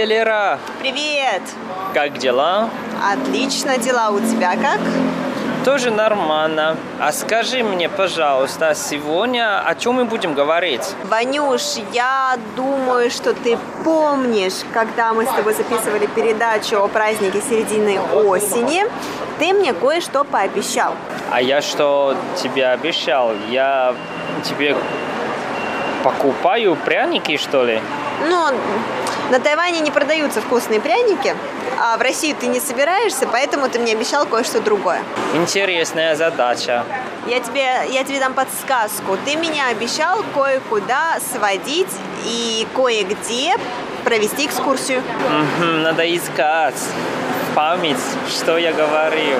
[0.09, 0.57] Лера!
[0.79, 1.43] Привет!
[1.93, 2.71] Как дела?
[3.13, 4.79] Отлично, дела у тебя как?
[5.63, 6.77] Тоже нормально.
[6.99, 10.95] А скажи мне, пожалуйста, сегодня о чем мы будем говорить?
[11.03, 11.61] Ванюш,
[11.93, 18.85] я думаю, что ты помнишь, когда мы с тобой записывали передачу о празднике середины осени,
[19.37, 20.95] ты мне кое-что пообещал.
[21.31, 23.33] А я что тебе обещал?
[23.51, 23.93] Я
[24.43, 24.75] тебе
[26.03, 27.79] покупаю пряники, что ли?
[28.27, 28.49] Ну,
[29.31, 31.35] на Тайване не продаются вкусные пряники,
[31.79, 35.01] а в Россию ты не собираешься, поэтому ты мне обещал кое-что другое.
[35.33, 36.83] Интересная задача.
[37.27, 39.17] Я тебе, я тебе дам подсказку.
[39.25, 41.91] Ты меня обещал кое-куда сводить
[42.25, 43.55] и кое-где
[44.03, 45.03] провести экскурсию.
[45.59, 46.79] Надо искать
[47.55, 47.97] память,
[48.29, 49.37] что я говорил.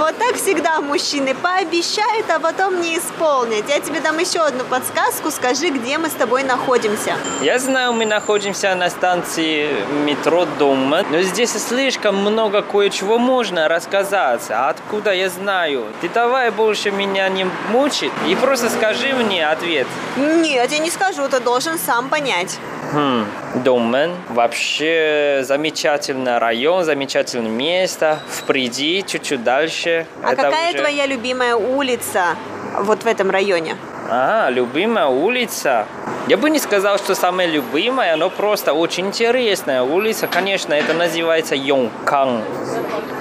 [0.00, 3.68] Вот так всегда мужчины пообещают, а потом не исполнят.
[3.68, 5.30] Я тебе дам еще одну подсказку.
[5.30, 7.16] Скажи, где мы с тобой находимся.
[7.42, 9.68] Я знаю, мы находимся на станции
[10.06, 14.50] метро Дома, но здесь слишком много кое-чего можно рассказать.
[14.50, 15.84] А откуда я знаю?
[16.00, 19.86] Ты давай больше меня не мучить и просто скажи мне ответ.
[20.16, 22.58] Нет, я не скажу, ты должен сам понять.
[22.92, 23.24] Хм,
[23.62, 24.12] Домен.
[24.30, 28.18] Вообще замечательный район, замечательное место.
[28.28, 30.06] Впереди, чуть-чуть дальше.
[30.24, 32.36] А Это какая уже- твоя любимая улица
[32.78, 33.76] вот в этом районе?
[34.10, 35.86] А, любимая улица.
[36.30, 40.28] Я бы не сказал, что самая любимая, но просто очень интересная улица.
[40.28, 42.44] Конечно, это называется Йонкан.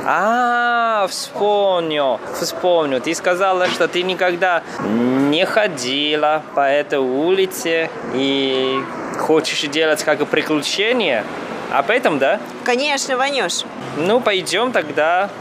[0.06, 3.02] А, вспомнил, вспомнил.
[3.02, 8.80] Ты сказала, что ты никогда не ходила по этой улице и
[9.18, 11.24] хочешь делать как приключение.
[11.72, 12.40] Об этом, да?
[12.64, 13.64] Конечно, Ванюш.
[13.98, 15.32] Ну, пойдем тогда.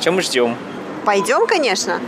[0.00, 0.56] Чем мы ждем?
[1.04, 2.00] Пойдем, конечно.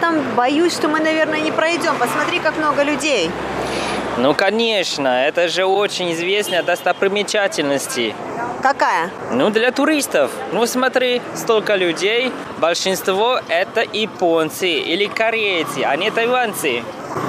[0.00, 1.96] Там боюсь, что мы, наверное, не пройдем.
[1.98, 3.30] Посмотри, как много людей.
[4.16, 7.98] Ну, конечно, это же очень известная достопримечательность.
[8.62, 9.10] Какая?
[9.32, 10.30] Ну, для туристов.
[10.52, 12.32] Ну, смотри, столько людей.
[12.58, 16.82] Большинство это японцы или корейцы, а не тайванцы.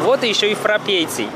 [0.03, 1.27] Вот еще и европейцы.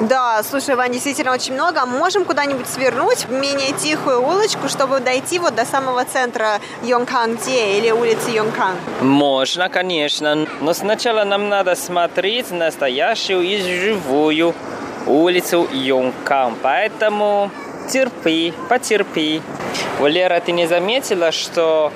[0.00, 1.86] Да, слушай, Вань, действительно очень много.
[1.86, 7.92] Можем куда-нибудь свернуть в менее тихую улочку, чтобы дойти вот до самого центра Йонканг-Де или
[7.92, 8.76] улицы Йонканг?
[9.00, 14.54] Можно, конечно, но сначала нам надо смотреть настоящую и живую
[15.06, 16.56] улицу Йонкан.
[16.60, 17.50] Поэтому
[17.88, 19.42] терпи, потерпи.
[20.00, 21.92] Валера, ты не заметила, что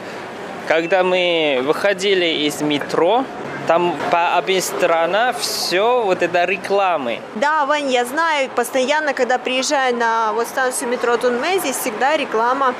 [0.68, 3.24] когда мы выходили из метро,
[3.68, 7.20] там по обеим сторонам все вот это рекламы.
[7.35, 12.74] Да, Вань, я знаю, постоянно, когда приезжаю на вот станцию метро Тунме, здесь всегда реклама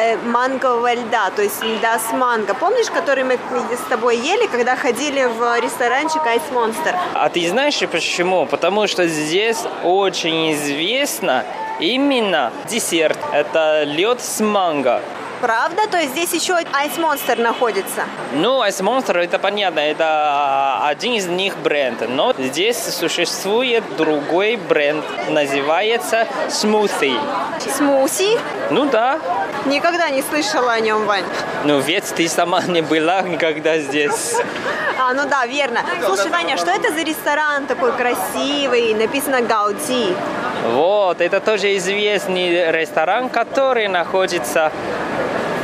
[0.00, 2.54] э, мангового льда, то есть льда с манго.
[2.54, 6.94] Помнишь, который мы с тобой ели, когда ходили в ресторанчик Ice Monster?
[7.14, 8.46] А ты знаешь почему?
[8.46, 11.44] Потому что здесь очень известно
[11.80, 13.18] именно десерт.
[13.32, 15.02] Это лед с манго.
[15.40, 15.82] Правда?
[15.90, 18.02] То есть здесь еще Ice Monster находится?
[18.32, 22.02] Ну, Ice Monster, это понятно, это один из них бренд.
[22.08, 27.18] Но здесь существует другой бренд, называется Smoothie.
[27.76, 28.38] Смуси?
[28.70, 29.18] Ну да,
[29.66, 31.24] Никогда не слышала о нем, Вань.
[31.64, 34.36] ну ведь ты сама не была никогда здесь.
[34.98, 35.80] А, ну да, верно.
[36.04, 38.94] Слушай, Ваня, что это за ресторан такой красивый?
[38.94, 40.14] Написано Гауди.
[40.72, 44.72] Вот, это тоже известный ресторан, который находится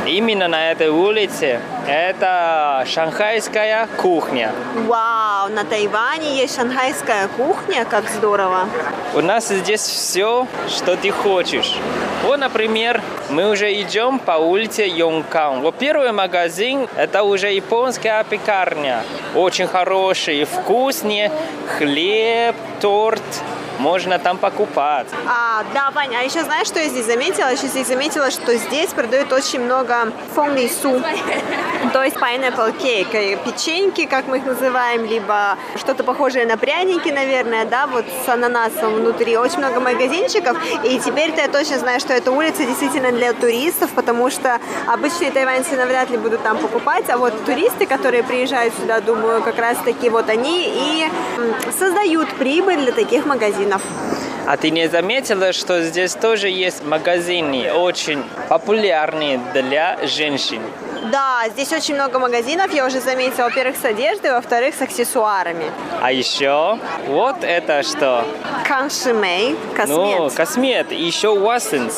[0.07, 1.59] именно на этой улице.
[1.87, 4.51] Это шанхайская кухня.
[4.87, 8.67] Вау, на Тайване есть шанхайская кухня, как здорово.
[9.13, 11.75] У нас здесь все, что ты хочешь.
[12.23, 15.61] Вот, например, мы уже идем по улице Йонкан.
[15.61, 19.03] Вот первый магазин, это уже японская пекарня.
[19.35, 21.31] Очень хороший, вкусный
[21.77, 23.21] хлеб, торт.
[23.79, 25.07] Можно там покупать.
[25.27, 27.51] А, да, Ваня, а еще знаешь, что я здесь заметила?
[27.51, 31.01] Еще здесь заметила, что здесь продают очень много фонли су,
[31.93, 37.09] то есть pineapple cake, э, печеньки, как мы их называем, либо что-то похожее на пряники,
[37.09, 39.37] наверное, да, вот с ананасом внутри.
[39.37, 44.29] Очень много магазинчиков, и теперь-то я точно знаю, что эта улица действительно для туристов, потому
[44.29, 49.41] что обычные тайваньцы навряд ли будут там покупать, а вот туристы, которые приезжают сюда, думаю,
[49.43, 51.07] как раз-таки вот они и
[51.77, 53.66] создают прибыль для таких магазинов.
[53.67, 54.36] Украина.
[54.47, 60.61] А ты не заметила, что здесь тоже есть магазины, очень популярные для женщин?
[61.11, 65.65] Да, здесь очень много магазинов, я уже заметила, во-первых, с одеждой, во-вторых, с аксессуарами.
[66.01, 68.25] А еще вот это что?
[68.65, 69.97] Каншимей, космет.
[69.97, 71.95] Ну, космет, и еще Watsons.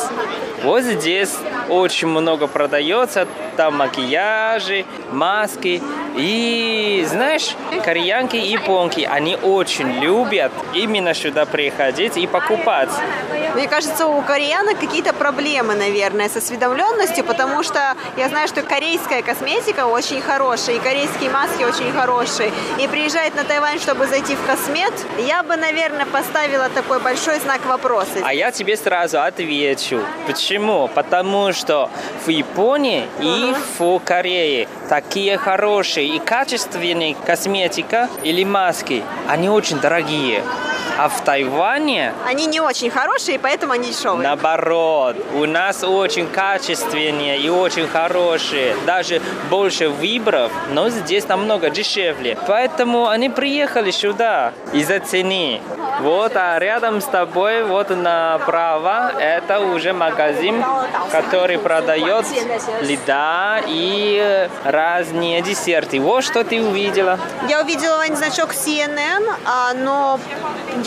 [0.63, 1.35] Вот здесь
[1.69, 5.81] очень много продается там макияжи, маски.
[6.17, 12.38] И знаешь, кореянки и японки, они очень любят именно сюда приходить и покупать.
[13.55, 19.21] Мне кажется, у кореянок какие-то проблемы, наверное, с осведомленностью, потому что я знаю, что корейская
[19.21, 22.51] косметика очень хорошая, и корейские маски очень хорошие.
[22.77, 27.65] И приезжает на Тайвань, чтобы зайти в космет, я бы, наверное, поставила такой большой знак
[27.65, 28.19] вопроса.
[28.23, 30.01] А я тебе сразу отвечу.
[30.27, 30.87] Почему?
[30.87, 31.89] Потому что
[32.25, 40.43] в Японии и в Корее такие хорошие и качественные косметика или маски, они очень дорогие.
[41.01, 42.13] А в Тайване...
[42.27, 44.27] Они не очень хорошие, поэтому они дешевые.
[44.27, 48.75] Наоборот, у нас очень качественные и очень хорошие.
[48.85, 52.37] Даже больше выборов, но здесь намного дешевле.
[52.47, 55.61] Поэтому они приехали сюда из-за цены.
[56.01, 60.63] Вот, а рядом с тобой, вот направо, это уже магазин,
[61.11, 62.25] который продает
[62.81, 65.99] льда и разные десерты.
[65.99, 67.19] Вот что ты увидела.
[67.47, 70.19] Я увидела значок CNN, а, но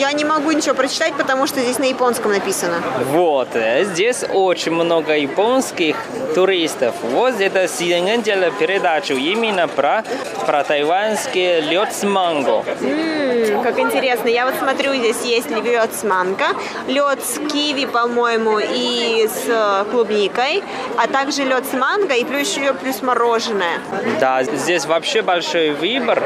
[0.03, 2.82] я не могу ничего прочитать, потому что здесь на японском написано.
[3.12, 5.96] Вот, э, здесь очень много японских
[6.34, 6.96] туристов.
[7.03, 10.03] Вот это CNN делает передачу именно про,
[10.44, 12.64] про тайваньский лед с манго.
[12.80, 14.28] М-м, как интересно.
[14.28, 16.46] Я вот смотрю, здесь есть лед с манго,
[16.88, 20.64] лед с киви, по-моему, и с э, клубникой,
[20.96, 23.78] а также лед с манго и плюс еще плюс мороженое.
[24.20, 26.24] Да, здесь вообще большой выбор.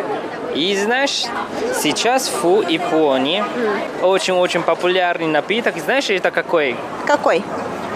[0.54, 1.24] И знаешь,
[1.74, 3.44] сейчас в Японии
[4.02, 5.76] очень-очень популярный напиток.
[5.78, 6.76] Знаешь, это какой?
[7.06, 7.42] Какой?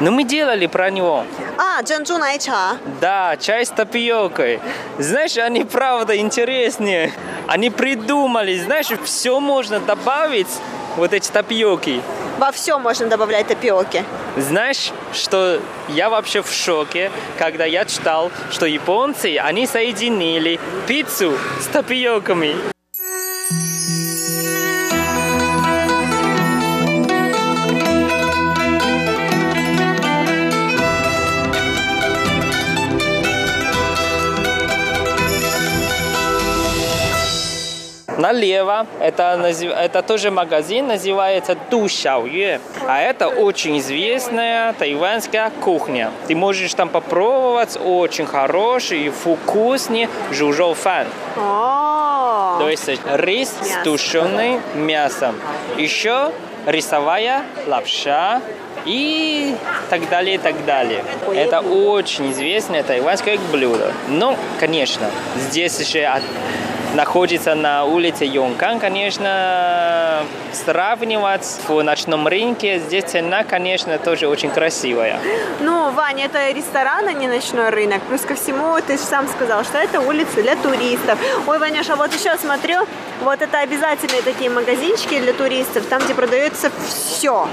[0.01, 1.25] Ну, мы делали про него.
[1.59, 2.79] А, джанджу найча.
[3.01, 4.61] Да, чай с тапиокой.
[4.99, 7.13] Знаешь, они правда интереснее.
[7.47, 10.49] Они придумали, знаешь, все можно добавить,
[10.97, 12.03] вот эти тапиоки.
[12.39, 14.05] Во все можно добавлять тапиоки.
[14.37, 21.67] Знаешь, что я вообще в шоке, когда я читал, что японцы, они соединили пиццу с
[21.67, 22.55] тапиоками.
[38.31, 42.61] Налево это, это тоже магазин, называется Ду Сяоюэ.
[42.87, 46.13] А это очень известная тайваньская кухня.
[46.29, 51.09] Ты можешь там попробовать очень хороший и вкусный жужжоу фан.
[51.37, 55.35] О, То есть рис с тушеным мясом.
[55.77, 56.31] Еще
[56.67, 58.43] рисовая лапша
[58.85, 59.57] и
[59.89, 61.03] так далее, и так далее.
[61.35, 63.93] Это очень известное тайваньское блюдо.
[64.09, 66.23] Но, конечно, здесь от-
[66.95, 70.23] находится на улице Йонкан, конечно,
[70.53, 75.19] сравнивать в ночном рынке, здесь цена, конечно, тоже очень красивая.
[75.61, 78.03] Ну, Ваня, это ресторан, а не ночной рынок.
[78.03, 81.19] Плюс ко всему, ты же сам сказал, что это улица для туристов.
[81.47, 82.87] Ой, Ваняша, вот еще смотрю,
[83.23, 87.49] вот это обязательные такие магазинчики для туристов, там, где продается все.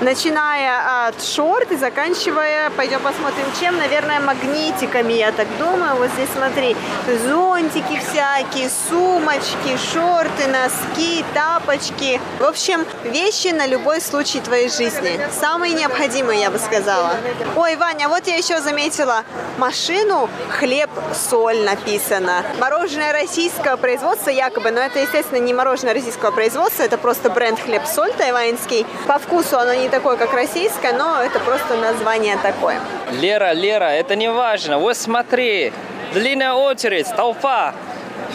[0.00, 5.96] Начиная от шорт и заканчивая, пойдем посмотрим, чем, наверное, магнитиками, я так думаю.
[5.96, 6.76] Вот здесь смотри,
[7.24, 12.20] зонтики всякие, сумочки, шорты, носки, тапочки.
[12.38, 15.20] В общем, вещи на любой случай твоей жизни.
[15.38, 17.12] Самые необходимые, я бы сказала.
[17.56, 19.24] Ой, Ваня, вот я еще заметила
[19.58, 22.44] машину «Хлеб-соль» написано.
[22.58, 28.12] Мороженое российского производства якобы, но это, естественно, не мороженое российского производства, это просто бренд «Хлеб-соль»
[28.14, 28.86] тайваньский.
[29.06, 32.80] По вкусу оно не такое, как российское, но это просто название такое.
[33.12, 34.78] Лера, Лера, это не важно.
[34.78, 35.72] Вот смотри,
[36.12, 37.74] длинная очередь, толпа.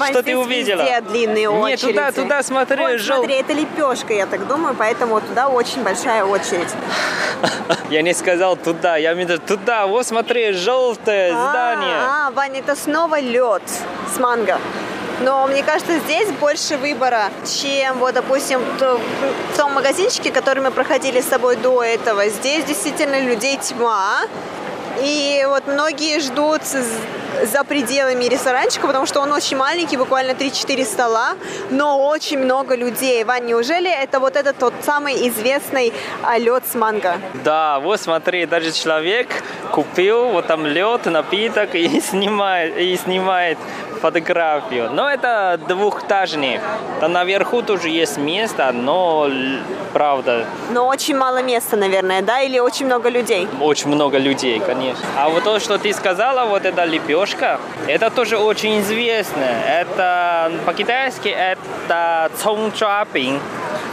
[0.09, 0.81] Что ты увидела?
[0.81, 1.93] Везде длинные Нет, очереди.
[1.93, 6.23] туда, туда смотри, Вот, жел- смотри, это лепешка, я так думаю, поэтому туда очень большая
[6.23, 6.69] очередь.
[7.89, 9.87] Я не сказал туда, я имею в виду туда.
[9.87, 11.95] Вот смотри, желтое здание.
[11.97, 13.61] А, а, Ваня, это снова лед
[14.13, 14.59] с манго.
[15.21, 21.21] Но мне кажется, здесь больше выбора, чем, вот, допустим, в том магазинчике, который мы проходили
[21.21, 22.27] с тобой до этого.
[22.29, 24.21] Здесь действительно людей тьма.
[25.01, 26.61] И вот многие ждут
[27.45, 31.35] за пределами ресторанчика, потому что он очень маленький, буквально 3-4 стола,
[31.69, 33.23] но очень много людей.
[33.23, 37.15] Вань, неужели это вот этот тот самый известный а, лед с манго?
[37.43, 39.27] Да, вот смотри, даже человек
[39.71, 43.57] купил вот там лед, напиток и снимает, и снимает
[44.01, 44.89] фотографию.
[44.93, 46.59] Но это двухэтажный.
[46.99, 49.27] Там наверху тоже есть место, но
[49.93, 52.41] правда, Но очень мало места, наверное, да?
[52.41, 53.47] Или очень много людей?
[53.61, 55.03] очень много людей, конечно.
[55.17, 57.26] А вот то, что ты сказала, вот эта лепешка,
[57.87, 59.43] это тоже очень известно.
[59.43, 63.39] Это по-китайски это цончуапин.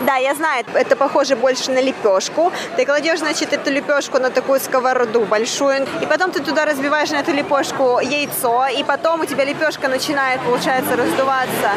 [0.01, 2.53] Да, я знаю, это похоже больше на лепешку.
[2.77, 7.17] Ты кладешь, значит, эту лепешку на такую сковороду большую, и потом ты туда разбиваешь на
[7.17, 11.71] эту лепешку яйцо, и потом у тебя лепешка начинает, получается, раздуваться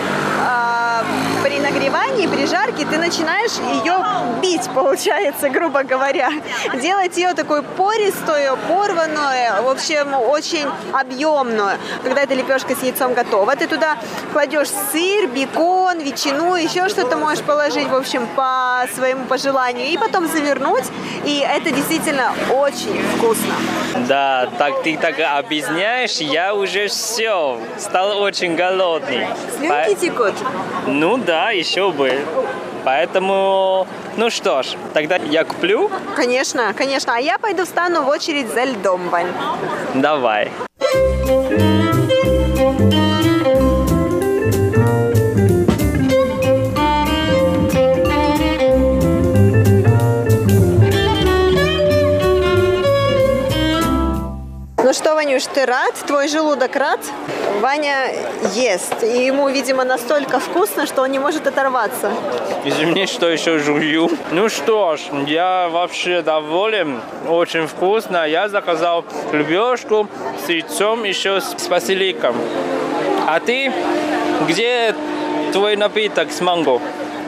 [0.45, 3.95] э, при нагревании, при жарке, ты начинаешь ее
[4.41, 6.29] бить, получается, грубо говоря.
[6.81, 10.67] Делать ее такой пористую, порванную, в общем, очень
[11.47, 11.77] объемную.
[12.03, 13.97] Когда эта лепешка с яйцом готова, ты туда
[14.31, 20.27] кладешь сыр, бекон, ветчину, еще что-то можешь положить, в общем, по своему пожеланию, и потом
[20.27, 20.85] завернуть,
[21.25, 23.53] и это действительно очень вкусно.
[24.07, 29.27] Да, так ты так объясняешь, я уже все, стал очень голодный.
[29.57, 30.33] Слюнки По- текут?
[30.87, 32.19] Ну да, еще бы.
[32.83, 33.85] Поэтому,
[34.15, 35.91] ну что ж, тогда я куплю.
[36.15, 37.13] Конечно, конечно.
[37.15, 39.27] А я пойду встану в очередь за льдом, Вань.
[39.93, 40.51] Давай.
[42.79, 43.16] Ну что,
[55.37, 55.93] Ванюш, ты рад?
[56.07, 56.99] Твой желудок рад?
[57.61, 58.11] Ваня
[58.55, 59.03] ест.
[59.03, 62.11] И ему, видимо, настолько вкусно, что он не может оторваться.
[62.65, 64.09] Извини, что еще жую.
[64.31, 67.01] Ну что ж, я вообще доволен.
[67.27, 68.27] Очень вкусно.
[68.27, 70.07] Я заказал лепешку
[70.43, 72.35] с яйцом, еще с базиликом.
[73.27, 73.71] А ты?
[74.47, 74.95] Где
[75.53, 76.81] твой напиток с манго?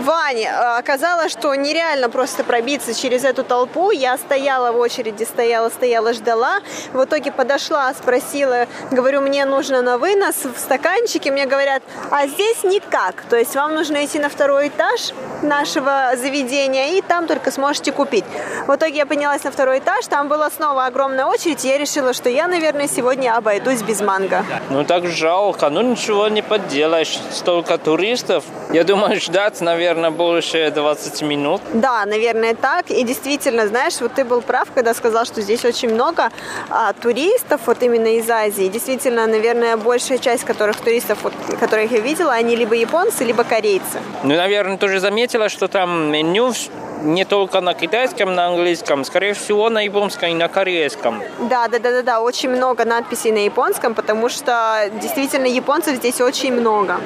[0.10, 3.92] Ваня, э, оказалось, что нереально просто пробиться через эту толпу.
[3.92, 6.62] Я стояла в очереди, стояла, стояла, ждала.
[6.94, 11.32] В итоге подошла, спросила, говорю, мне нужно на вынос в стаканчике.
[11.32, 13.22] Мне говорят, а здесь никак.
[13.30, 18.26] То есть вам нужно идти на второй этаж нашего заведения, и там только сможете купить.
[18.66, 22.14] В итоге я поднялась на второй этаж, там была снова огромная очередь, и я решила,
[22.14, 24.44] что я, наверное, сегодня обойдусь без манго.
[24.70, 27.20] Ну так жалко, ну ничего не поделаешь.
[27.32, 28.44] Столько туристов.
[28.74, 31.62] Я думаю, ждать, наверное, больше 20 минут.
[31.74, 32.90] Да, наверное, так.
[32.90, 36.30] И действительно, знаешь, вот ты был прав, когда сказал, что здесь очень много
[36.70, 38.68] а, туристов, вот именно из Азии.
[38.68, 44.00] Действительно, наверное, большая часть которых туристов, вот, которых я видела, они либо японцы, либо корейцы.
[44.24, 46.54] Ну, наверное, тоже заметила, что там меню
[47.02, 51.22] не только на китайском, на английском, скорее всего, на японском и на корейском.
[51.50, 56.22] Да, да, да, да, да, очень много надписей на японском, потому что действительно японцев здесь
[56.22, 56.98] очень много.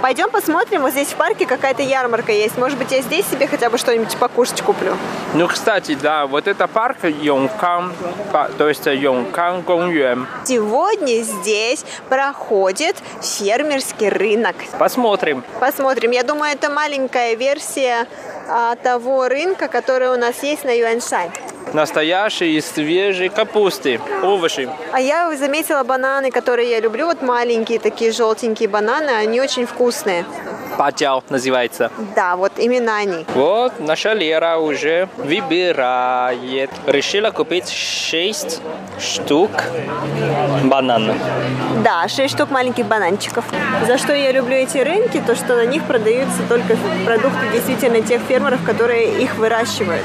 [0.00, 2.58] Пойдем посмотрим, вот здесь в парке какая-то ярмарка есть.
[2.58, 4.96] Может быть, я здесь себе хотя бы что-нибудь покушать куплю.
[5.34, 7.92] Ну, кстати, да, вот это парк Йонкан,
[8.58, 10.26] то есть Йонкан Гонгюэн.
[10.44, 14.56] Сегодня здесь проходит фермерский рынок.
[14.78, 15.44] Посмотрим.
[15.60, 16.10] Посмотрим.
[16.10, 18.06] Я думаю, это маленькая версия
[18.82, 21.30] того рынка, который у нас есть на Юаньшань.
[21.72, 24.68] Настоящие свежие капусты, овощи.
[24.92, 27.06] А я заметила бананы, которые я люблю.
[27.06, 30.26] Вот маленькие такие желтенькие бананы, они очень вкусные.
[30.76, 31.90] Патяо называется.
[32.16, 33.24] Да, вот именно они.
[33.34, 36.70] Вот наша Лера уже выбирает.
[36.86, 38.60] Решила купить 6
[38.98, 39.50] штук
[40.64, 41.16] бананов.
[41.84, 43.44] Да, 6 штук маленьких бананчиков.
[43.86, 48.22] За что я люблю эти рынки, то что на них продаются только продукты действительно тех
[48.22, 50.02] фермеров, которые их выращивают.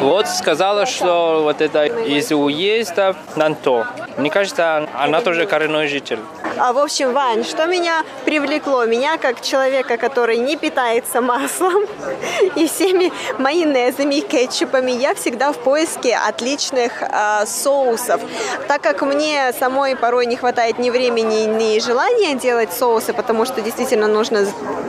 [0.00, 3.86] Вот сказала, что вот это из уезда Нанто.
[4.16, 6.18] Мне кажется, она тоже коренной житель.
[6.58, 8.86] А, в общем, Вань, что меня привлекло?
[8.86, 11.84] Меня, как человека, который не питается маслом
[12.56, 18.22] и всеми майонезами и кетчупами, я всегда в поиске отличных а, соусов.
[18.68, 23.60] Так как мне самой порой не хватает ни времени, ни желания делать соусы, потому что
[23.60, 24.46] действительно нужно,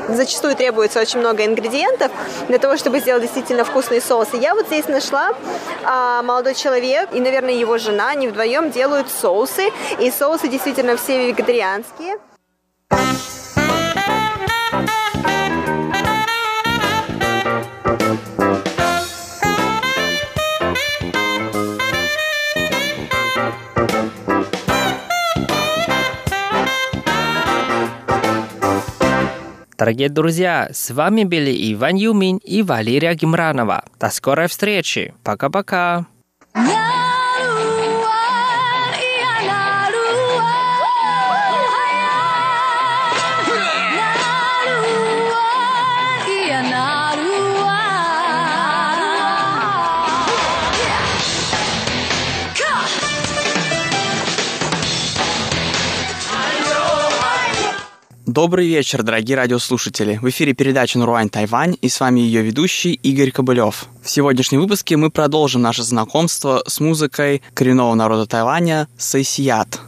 [0.07, 2.11] зачастую требуется очень много ингредиентов
[2.47, 3.65] для того, чтобы сделать действительно
[4.07, 4.37] вкусные соусы.
[4.37, 5.31] Я вот здесь нашла
[5.83, 11.27] а, молодой человек и, наверное, его жена, они вдвоем делают соусы, и соусы действительно все
[11.27, 12.17] вегетарианские.
[29.77, 33.83] Дорогие друзья, с вами были Иван Юмин и Валерия Гимранова.
[33.99, 35.13] До скорой встречи.
[35.23, 36.07] Пока-пока.
[58.37, 60.19] Добрый вечер, дорогие радиослушатели.
[60.21, 63.87] В эфире передача «Наруань Тайвань» и с вами ее ведущий Игорь Кобылев.
[64.03, 69.79] В сегодняшнем выпуске мы продолжим наше знакомство с музыкой коренного народа Тайваня Сэйсият.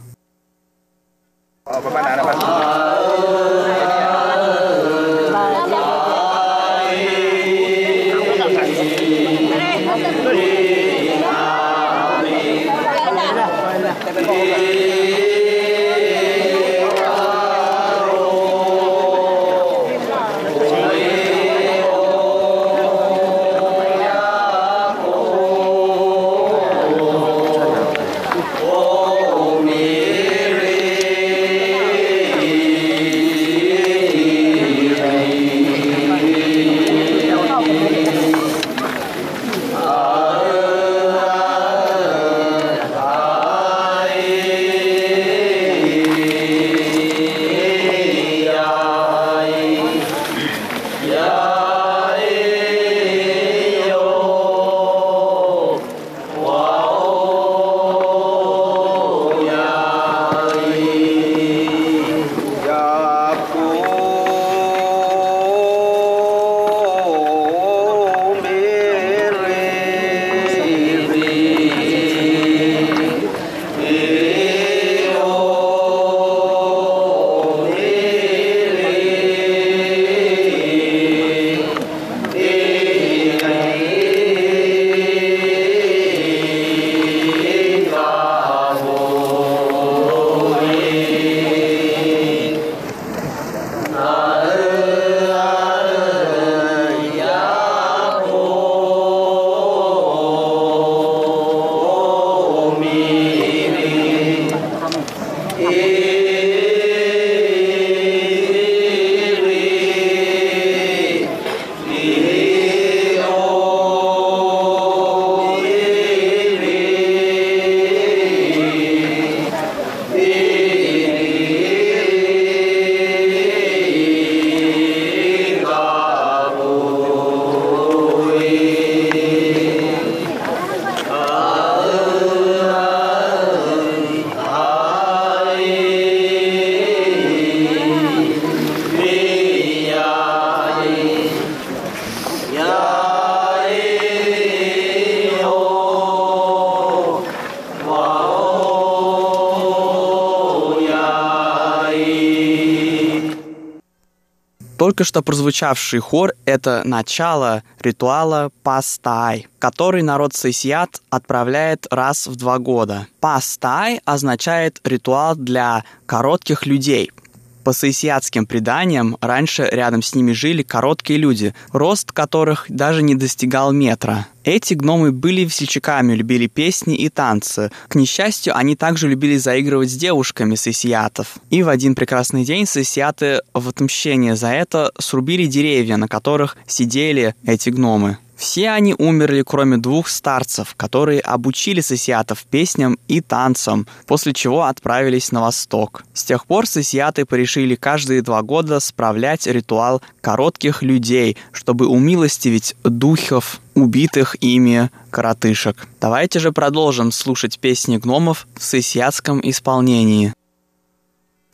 [155.00, 162.58] Только что прозвучавший хор— это начало ритуала Пастай, который народ Сайсиат отправляет раз в два
[162.58, 163.06] года.
[163.18, 167.10] Пастай означает ритуал для коротких людей—
[167.64, 173.72] по саисиатским преданиям, раньше рядом с ними жили короткие люди, рост которых даже не достигал
[173.72, 174.26] метра.
[174.44, 177.70] Эти гномы были весельчаками, любили песни и танцы.
[177.88, 181.36] К несчастью, они также любили заигрывать с девушками саисиатов.
[181.50, 187.34] И в один прекрасный день саисиаты в отмщение за это срубили деревья, на которых сидели
[187.44, 188.18] эти гномы.
[188.40, 195.30] Все они умерли, кроме двух старцев, которые обучили сосиатов песням и танцам, после чего отправились
[195.30, 196.04] на восток.
[196.14, 203.60] С тех пор сосиаты порешили каждые два года справлять ритуал коротких людей, чтобы умилостивить духов
[203.74, 205.86] убитых ими коротышек.
[206.00, 210.32] Давайте же продолжим слушать песни гномов в сосиатском исполнении.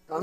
[0.09, 0.20] Ну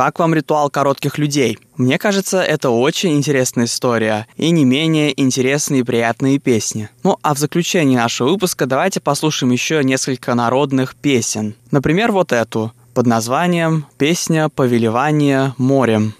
[0.00, 1.58] как вам ритуал коротких людей?
[1.76, 6.88] Мне кажется, это очень интересная история и не менее интересные и приятные песни.
[7.02, 11.54] Ну а в заключении нашего выпуска давайте послушаем еще несколько народных песен.
[11.70, 16.14] Например, вот эту под названием «Песня повелевания морем».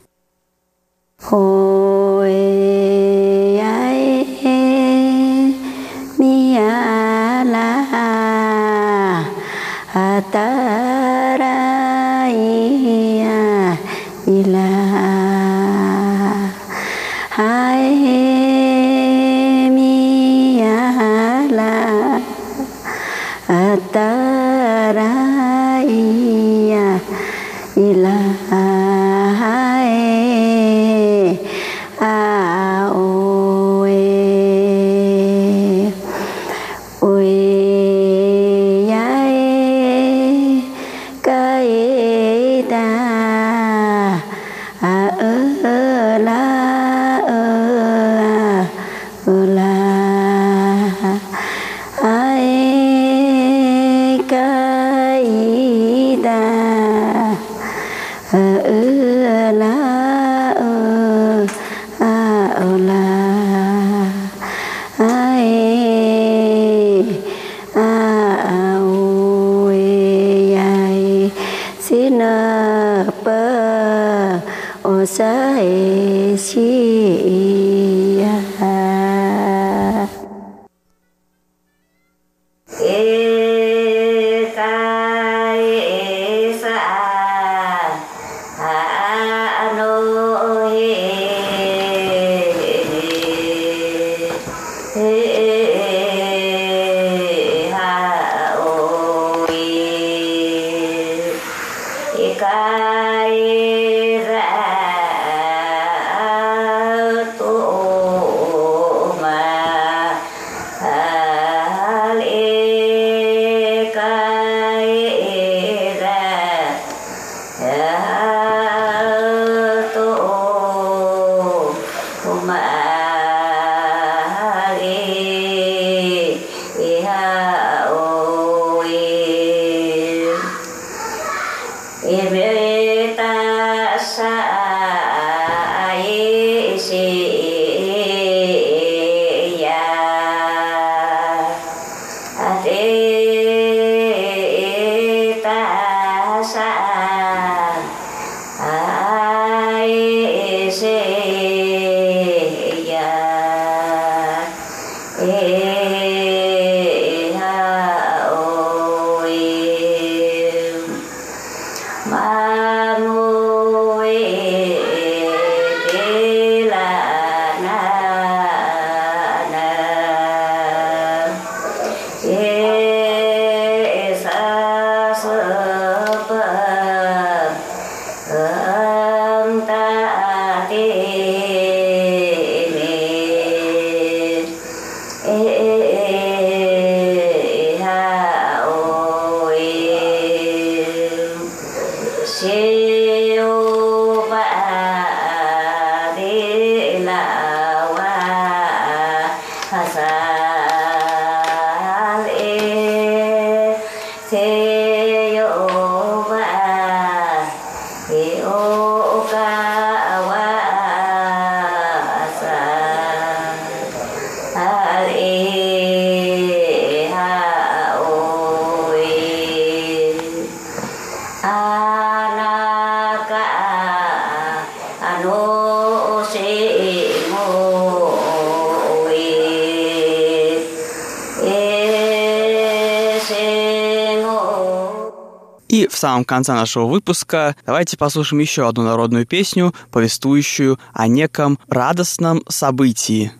[235.70, 241.60] И в самом конце нашего выпуска давайте послушаем еще одну народную песню, повествующую о неком
[241.68, 243.30] радостном событии.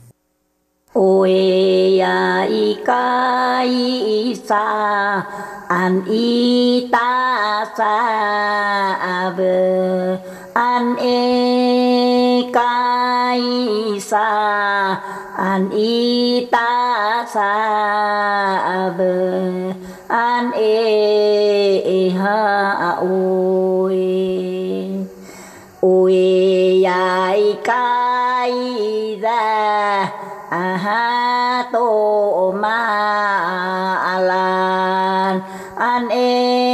[0.94, 1.98] Ой,
[5.70, 7.94] an ita sa
[10.54, 13.46] an e kai
[14.02, 14.98] sa
[15.38, 17.50] an ita sa
[20.10, 24.02] an e, e ha oi
[25.82, 28.56] oi ai kai
[29.22, 30.10] da
[30.50, 31.86] aha to
[32.62, 32.78] ma
[34.14, 35.34] alan
[35.78, 36.69] an e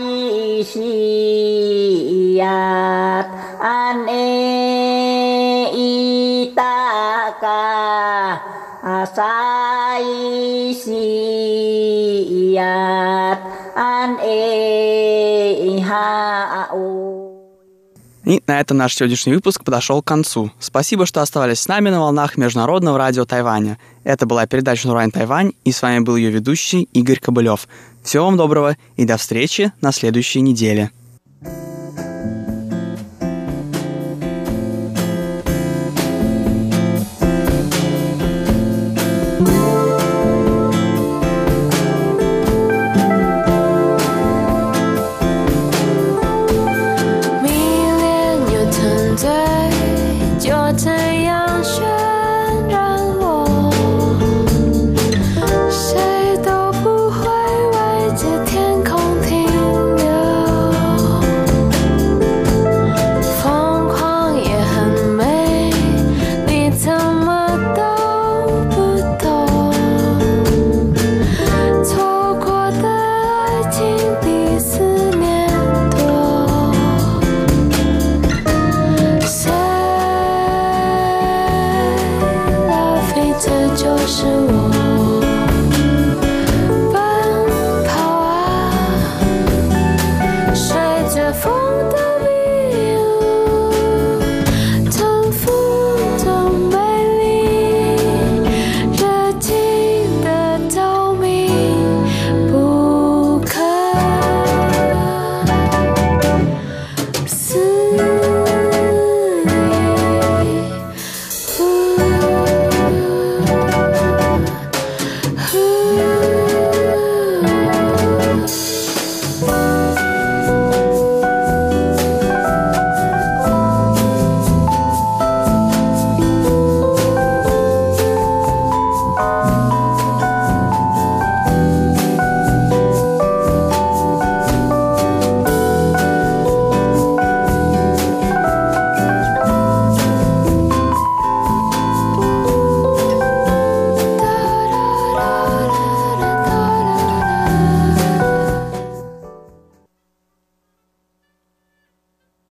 [0.00, 1.62] maisiyat
[3.60, 4.28] ane
[5.72, 7.60] itaka
[12.02, 13.40] asaisiyat
[13.76, 14.40] ane
[15.88, 17.11] hau
[18.32, 20.50] И на этом наш сегодняшний выпуск подошел к концу.
[20.58, 23.76] Спасибо, что оставались с нами на волнах Международного радио Тайваня.
[24.04, 27.68] Это была передача «Нурайн Тайвань», и с вами был ее ведущий Игорь Кобылев.
[28.02, 30.90] Всего вам доброго и до встречи на следующей неделе.